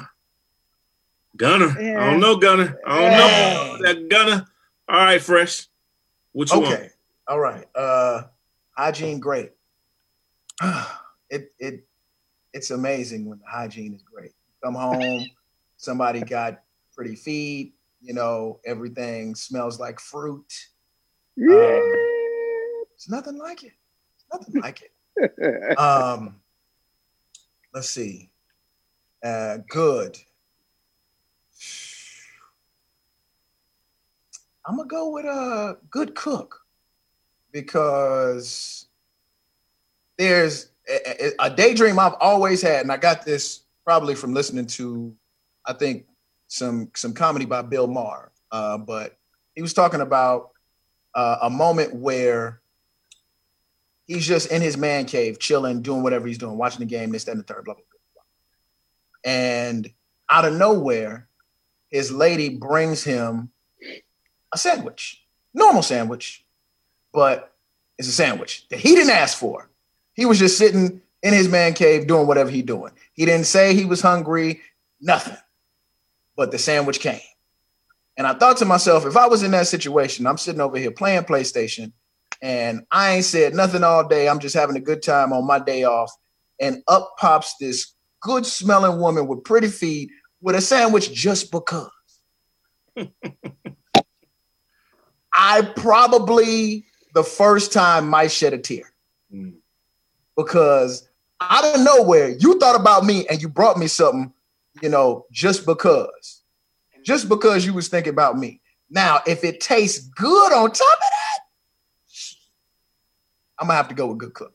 [1.36, 1.70] Gunner.
[1.78, 2.78] I don't know, Gunner.
[2.86, 3.18] I don't Yeah.
[3.18, 3.78] know.
[3.84, 4.48] That Gunner.
[4.88, 5.68] All right, fresh.
[6.34, 6.74] What you want?
[6.76, 6.90] Okay.
[7.28, 7.66] All right.
[7.76, 8.24] Uh
[8.78, 9.52] hygiene great.
[11.30, 11.86] it it
[12.54, 14.32] it's amazing when the hygiene is great.
[14.64, 15.26] Come home,
[15.82, 16.62] somebody got
[16.96, 20.46] pretty feet, you know, everything smells like fruit.
[21.36, 21.82] yeah.
[22.94, 23.74] It's nothing like it.
[24.16, 25.78] It's nothing like it.
[25.78, 26.40] Um
[27.74, 28.30] let's see.
[29.24, 30.18] Uh good.
[34.66, 36.62] I'm gonna go with a good cook
[37.52, 38.86] because
[40.18, 44.68] there's a, a- a daydream I've always had, and I got this probably from listening
[44.68, 45.16] to,
[45.66, 46.06] I think
[46.48, 48.32] some some comedy by Bill Maher.
[48.52, 49.18] Uh, but
[49.56, 50.52] he was talking about
[51.16, 52.62] uh, a moment where
[54.06, 57.24] he's just in his man cave, chilling, doing whatever he's doing, watching the game, this,
[57.26, 57.84] that, and the third, blah blah
[58.14, 58.24] blah.
[59.32, 59.92] And
[60.30, 61.28] out of nowhere,
[61.90, 63.52] his lady brings him
[64.54, 66.46] a sandwich, normal sandwich,
[67.14, 67.54] but
[67.98, 69.70] it's a sandwich that he didn't ask for.
[70.14, 72.92] He was just sitting in his man cave doing whatever he doing.
[73.14, 74.62] He didn't say he was hungry,
[75.00, 75.38] nothing.
[76.36, 77.20] But the sandwich came.
[78.18, 80.92] And I thought to myself, if I was in that situation, I'm sitting over here
[80.92, 81.92] playing PlayStation
[82.42, 84.28] and I ain't said nothing all day.
[84.28, 86.12] I'm just having a good time on my day off.
[86.60, 90.12] And up pops this good smelling woman with pretty feet
[90.42, 91.90] with a sandwich just because.
[95.34, 98.84] I probably the first time might shed a tear
[99.34, 99.54] Mm.
[100.36, 101.08] because
[101.40, 104.34] out of nowhere you thought about me and you brought me something,
[104.82, 106.42] you know, just because,
[107.04, 108.62] just because you was thinking about me.
[108.90, 111.40] Now, if it tastes good on top of that,
[113.60, 114.54] I'm gonna have to go with good cook.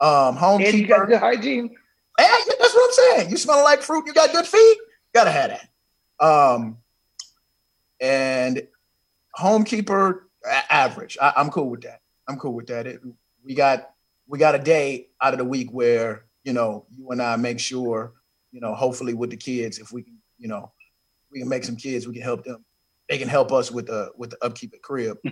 [0.00, 1.74] Um, and you got good hygiene.
[2.18, 3.30] Hey, that's what I'm saying.
[3.30, 4.06] You smell like fruit.
[4.06, 4.78] You got good feet.
[5.12, 6.24] Gotta have that.
[6.24, 6.78] Um,
[8.00, 8.66] and
[9.38, 10.20] homekeeper
[10.70, 11.18] average.
[11.20, 12.00] I, I'm cool with that.
[12.28, 12.86] I'm cool with that.
[12.86, 13.00] It,
[13.44, 13.90] we got
[14.26, 17.60] we got a day out of the week where you know you and I make
[17.60, 18.12] sure
[18.54, 20.72] you know hopefully with the kids if we can you know
[21.32, 22.64] we can make some kids we can help them.
[23.08, 25.18] They can help us with the with the upkeep at crib.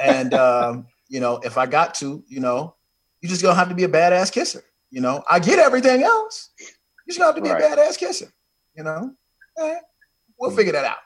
[0.00, 2.76] And um, you know if I got to you know
[3.22, 5.22] you just gonna have to be a badass kisser you know?
[5.28, 6.50] I get everything else.
[6.60, 6.66] You
[7.08, 7.62] just gonna have to be Right.
[7.62, 8.30] a badass kisser
[8.76, 9.12] you know?
[9.58, 9.78] Eh,
[10.38, 10.98] we'll figure that out.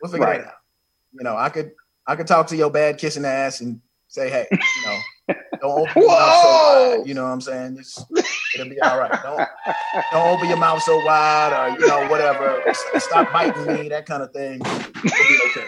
[0.00, 0.40] We'll figure Right.
[0.42, 0.60] that out.
[1.12, 1.72] You know I could
[2.06, 4.98] I could talk to your bad kissing ass and say hey you know
[5.62, 7.06] don't open your mouth so wide.
[7.06, 7.76] You know what I'm saying?
[7.76, 8.04] Just,
[8.54, 9.12] it'll be all right.
[9.22, 9.48] Don't
[10.10, 12.62] don't open your mouth so wide, or you know whatever.
[12.98, 14.60] Stop biting me, that kind of thing.
[14.60, 15.66] It'll be okay.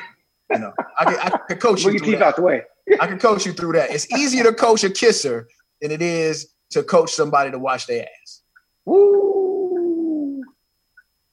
[0.51, 2.23] You know, I can I can coach you your teeth that.
[2.23, 2.63] out the way.
[3.01, 3.91] I can coach you through that.
[3.91, 5.49] It's easier to coach a kisser
[5.81, 8.43] than it is to coach somebody to wash their ass.
[8.85, 10.43] Woo!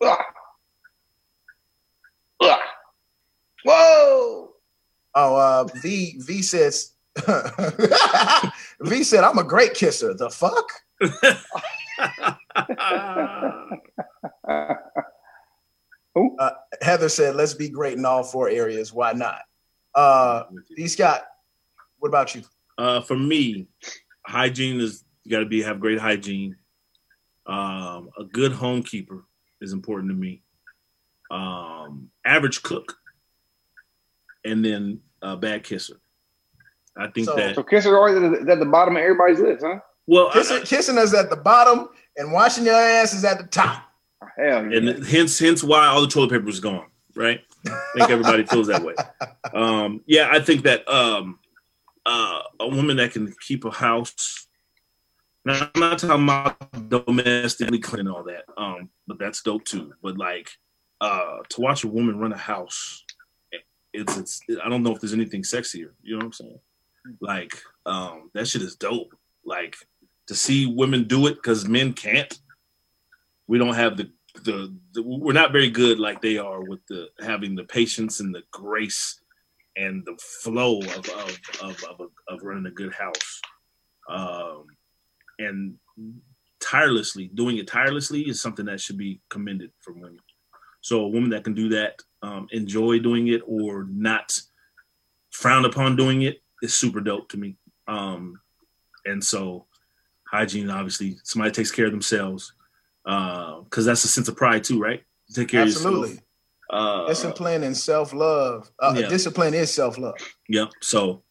[0.02, 0.20] Ugh.
[2.44, 2.60] Ugh.
[3.66, 4.50] Whoa!
[5.16, 6.94] Oh, uh, V V says.
[8.82, 10.66] v said, "I'm a great kisser." The fuck?
[16.82, 18.94] Heather said, "Let's be great in all four areas.
[18.94, 19.42] Why not?"
[19.94, 20.44] Uh,
[20.76, 21.24] D Scott,
[22.00, 22.44] what about you?
[22.78, 23.68] Uh, for me,
[24.26, 26.56] hygiene is you got to be have great hygiene.
[27.46, 29.24] Um, a good homekeeper
[29.60, 30.44] is important to me.
[31.30, 32.98] Um, average cook,
[34.46, 36.00] and then a bad kisser.
[36.98, 39.80] I think So- that So kisser always is at the bottom of everybody's list, huh?
[40.08, 43.46] well, I- Kissing, kissing us at the bottom and washing your ass is at the
[43.48, 43.84] top.
[44.38, 44.78] Hell yeah.
[44.78, 46.86] and hence hence why all the toilet paper is gone.
[47.16, 47.42] Right?
[47.68, 48.96] I think everybody feels that way.
[49.54, 51.38] Um, yeah, I think that um,
[52.06, 54.48] uh, a woman that can keep a house.
[55.44, 59.94] Now I'm not talking about domestically clean and all that, um, but that's dope too.
[60.02, 60.50] But like
[61.02, 63.04] uh, to watch a woman run a house,
[63.94, 64.42] it's it's.
[64.64, 65.90] I don't know if there's anything sexier.
[66.02, 66.60] You know what I'm saying?
[67.20, 67.54] Like
[67.86, 69.16] um, that shit is dope.
[69.46, 69.76] Like
[70.28, 72.38] to see women do it because men can't.
[73.48, 74.12] We don't have the,
[74.44, 78.34] the the we're not very good like they are with the having the patience and
[78.34, 79.20] the grace
[79.76, 83.42] and the flow of of of of, of running a good house.
[84.10, 84.66] Um,
[85.40, 85.76] and
[86.62, 90.20] tirelessly doing it tirelessly is something that should be commended from women.
[90.82, 94.40] So a woman that can do that, um, enjoy doing it or not
[95.32, 97.58] frown upon doing it is super dope to me.
[97.88, 98.40] Um,
[99.06, 99.66] and so
[100.32, 102.54] hygiene, obviously, somebody takes care of themselves
[103.04, 105.04] because uh, that's a sense of pride too, right?
[105.34, 106.00] Take care Absolutely.
[106.04, 106.26] of yourself.
[106.70, 108.72] Uh, discipline and self love.
[108.80, 109.10] Uh, yeah.
[109.10, 110.16] Discipline is self love.
[110.48, 110.70] Yep.
[110.82, 111.24] So,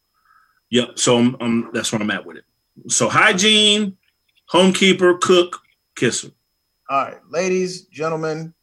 [0.69, 0.99] yep.
[0.99, 2.45] So I'm, I'm, that's where I'm at with it.
[2.87, 3.97] So hygiene,
[4.51, 5.61] homekeeper, cook,
[5.95, 6.29] kisser.
[6.89, 8.53] All right, ladies, gentlemen,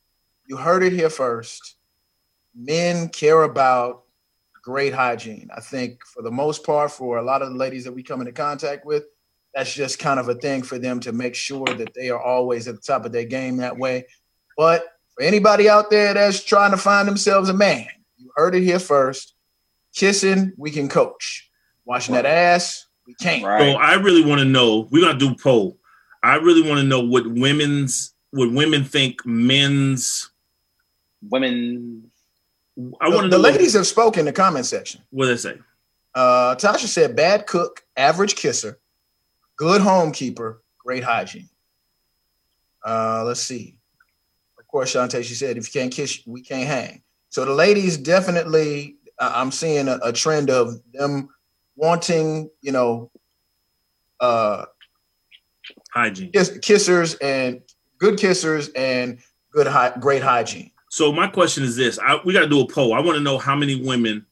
[0.46, 1.76] you heard it here first.
[2.54, 4.04] Men care about
[4.68, 5.48] great hygiene.
[5.56, 8.20] I think for the most part, for a lot of the ladies that we come
[8.20, 9.04] into contact with,
[9.54, 12.68] that's just kind of a thing for them to make sure that they are always
[12.68, 14.04] at the top of their game that way.
[14.58, 14.84] But
[15.14, 17.86] for anybody out there that's trying to find themselves a man,
[18.18, 19.32] you heard it here first.
[19.94, 21.50] Kissing, we can coach.
[21.86, 23.40] Washing that ass, we can't.
[23.40, 24.86] So I really want to know.
[24.90, 25.78] We're gonna do poll.
[26.22, 30.30] I really want to know what women's what women think men's
[31.22, 32.07] women.
[33.00, 35.02] I The, want to the what- ladies have spoken in the comment section.
[35.10, 35.58] what did they say.
[36.14, 38.78] Uh, Tasha said, bad cook, average kisser,
[39.56, 41.48] good homekeeper, great hygiene.
[42.84, 43.76] Uh, let's see.
[44.58, 47.02] Of course, Shantae, she said, if you can't kiss, we can't hang.
[47.30, 51.28] So the ladies definitely, uh, I'm seeing a, a trend of them
[51.76, 53.10] wanting, you know,
[54.20, 54.64] uh,
[55.92, 57.60] hygiene, kiss, kissers and
[57.98, 59.18] good kissers and
[59.52, 60.70] good, hy- great hygiene.
[60.90, 62.94] So my question is this: I, we got to do a poll.
[62.94, 64.26] I want to know how many women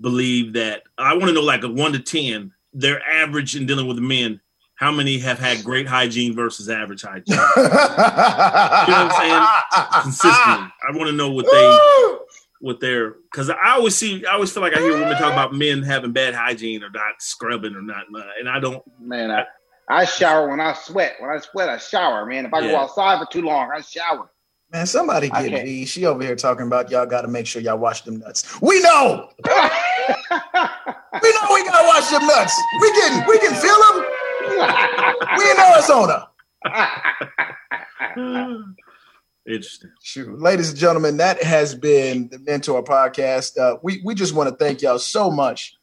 [0.00, 0.84] believe that.
[0.98, 4.40] I want to know like a one to ten, their average in dealing with men.
[4.74, 7.36] How many have had great hygiene versus average hygiene?
[7.36, 10.02] you know what I'm saying?
[10.02, 10.72] Consistently.
[10.88, 12.18] I want to know what they
[12.60, 15.54] what their because I always see I always feel like I hear women talk about
[15.54, 18.04] men having bad hygiene or not scrubbing or not,
[18.38, 18.82] and I don't.
[19.00, 19.44] Man, I,
[19.88, 21.16] I shower when I sweat.
[21.18, 22.46] When I sweat, I shower, man.
[22.46, 24.30] If I go outside for too long, I shower.
[24.72, 25.66] Man, somebody I get can't.
[25.66, 25.84] V.
[25.84, 28.60] She over here talking about y'all got to make sure y'all wash them nuts.
[28.62, 29.28] We know.
[29.44, 29.50] we
[30.28, 32.54] know we gotta wash them nuts.
[32.80, 34.04] We can we can feel them.
[35.36, 36.28] We in Arizona.
[39.48, 39.90] Interesting.
[40.02, 43.58] Shoot, ladies and gentlemen, that has been the Mentour Podcast.
[43.58, 45.74] Uh, we we just want to thank y'all so much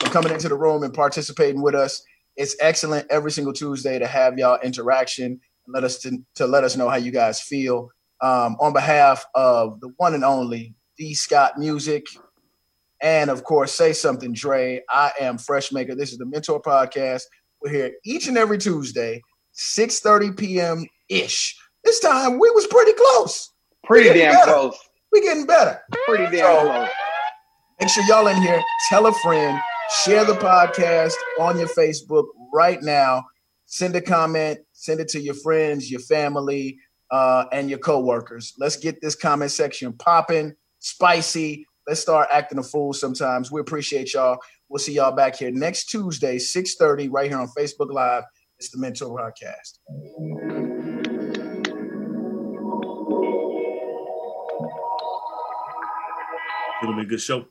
[0.00, 2.04] for coming into the room and participating with us.
[2.36, 5.40] It's excellent every single Tuesday to have y'all interaction and
[5.74, 7.90] let us to, to let us know how you guys feel.
[8.20, 12.04] Um, on behalf of the one and only D Scott Music,
[13.00, 14.82] and of course, say something, Dre.
[14.90, 15.96] I am Freshmaker.
[15.96, 17.22] This is the Mentour Podcast.
[17.62, 19.22] We're here each and every Tuesday,
[19.54, 20.86] 6:30 p.m.
[21.08, 21.56] ish.
[21.84, 23.50] This time we was pretty close.
[23.84, 24.52] Pretty damn better.
[24.52, 24.76] close.
[25.12, 25.80] We getting better.
[26.06, 26.88] Pretty damn So- close.
[27.80, 28.60] Make sure y'all in here.
[28.90, 29.56] Tell a friend.
[30.04, 33.22] Share the podcast on your Facebook right now.
[33.66, 34.58] Send a comment.
[34.72, 36.76] Send it to your friends, your family,
[37.10, 38.54] uh, and your coworkers.
[38.58, 41.66] Let's get this comment section popping, spicy.
[41.86, 43.50] Let's start acting a fool sometimes.
[43.50, 44.38] We appreciate y'all.
[44.68, 48.24] We'll see y'all back here next Tuesday, 6:30, right here on Facebook Live.
[48.58, 49.78] It's the Mentour Podcast.
[56.82, 57.46] It'll be a good show.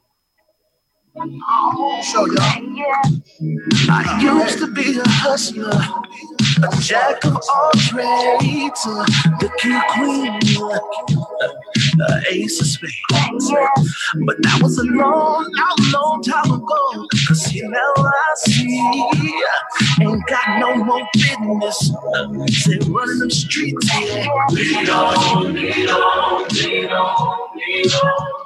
[1.17, 2.37] Show y'all.
[3.89, 9.03] I used to be a hustler, a jack of all trades, uh,
[9.39, 9.49] the
[9.89, 10.37] queen,
[12.01, 13.51] uh, ace of spades.
[14.27, 17.07] But that was a long, long, long time ago.
[17.27, 18.79] Cause you know I see,
[20.01, 21.93] ain't got no more business.
[22.63, 24.27] Say running them streets, yeah.
[24.51, 28.37] We don't, we don't, we don't, we don't.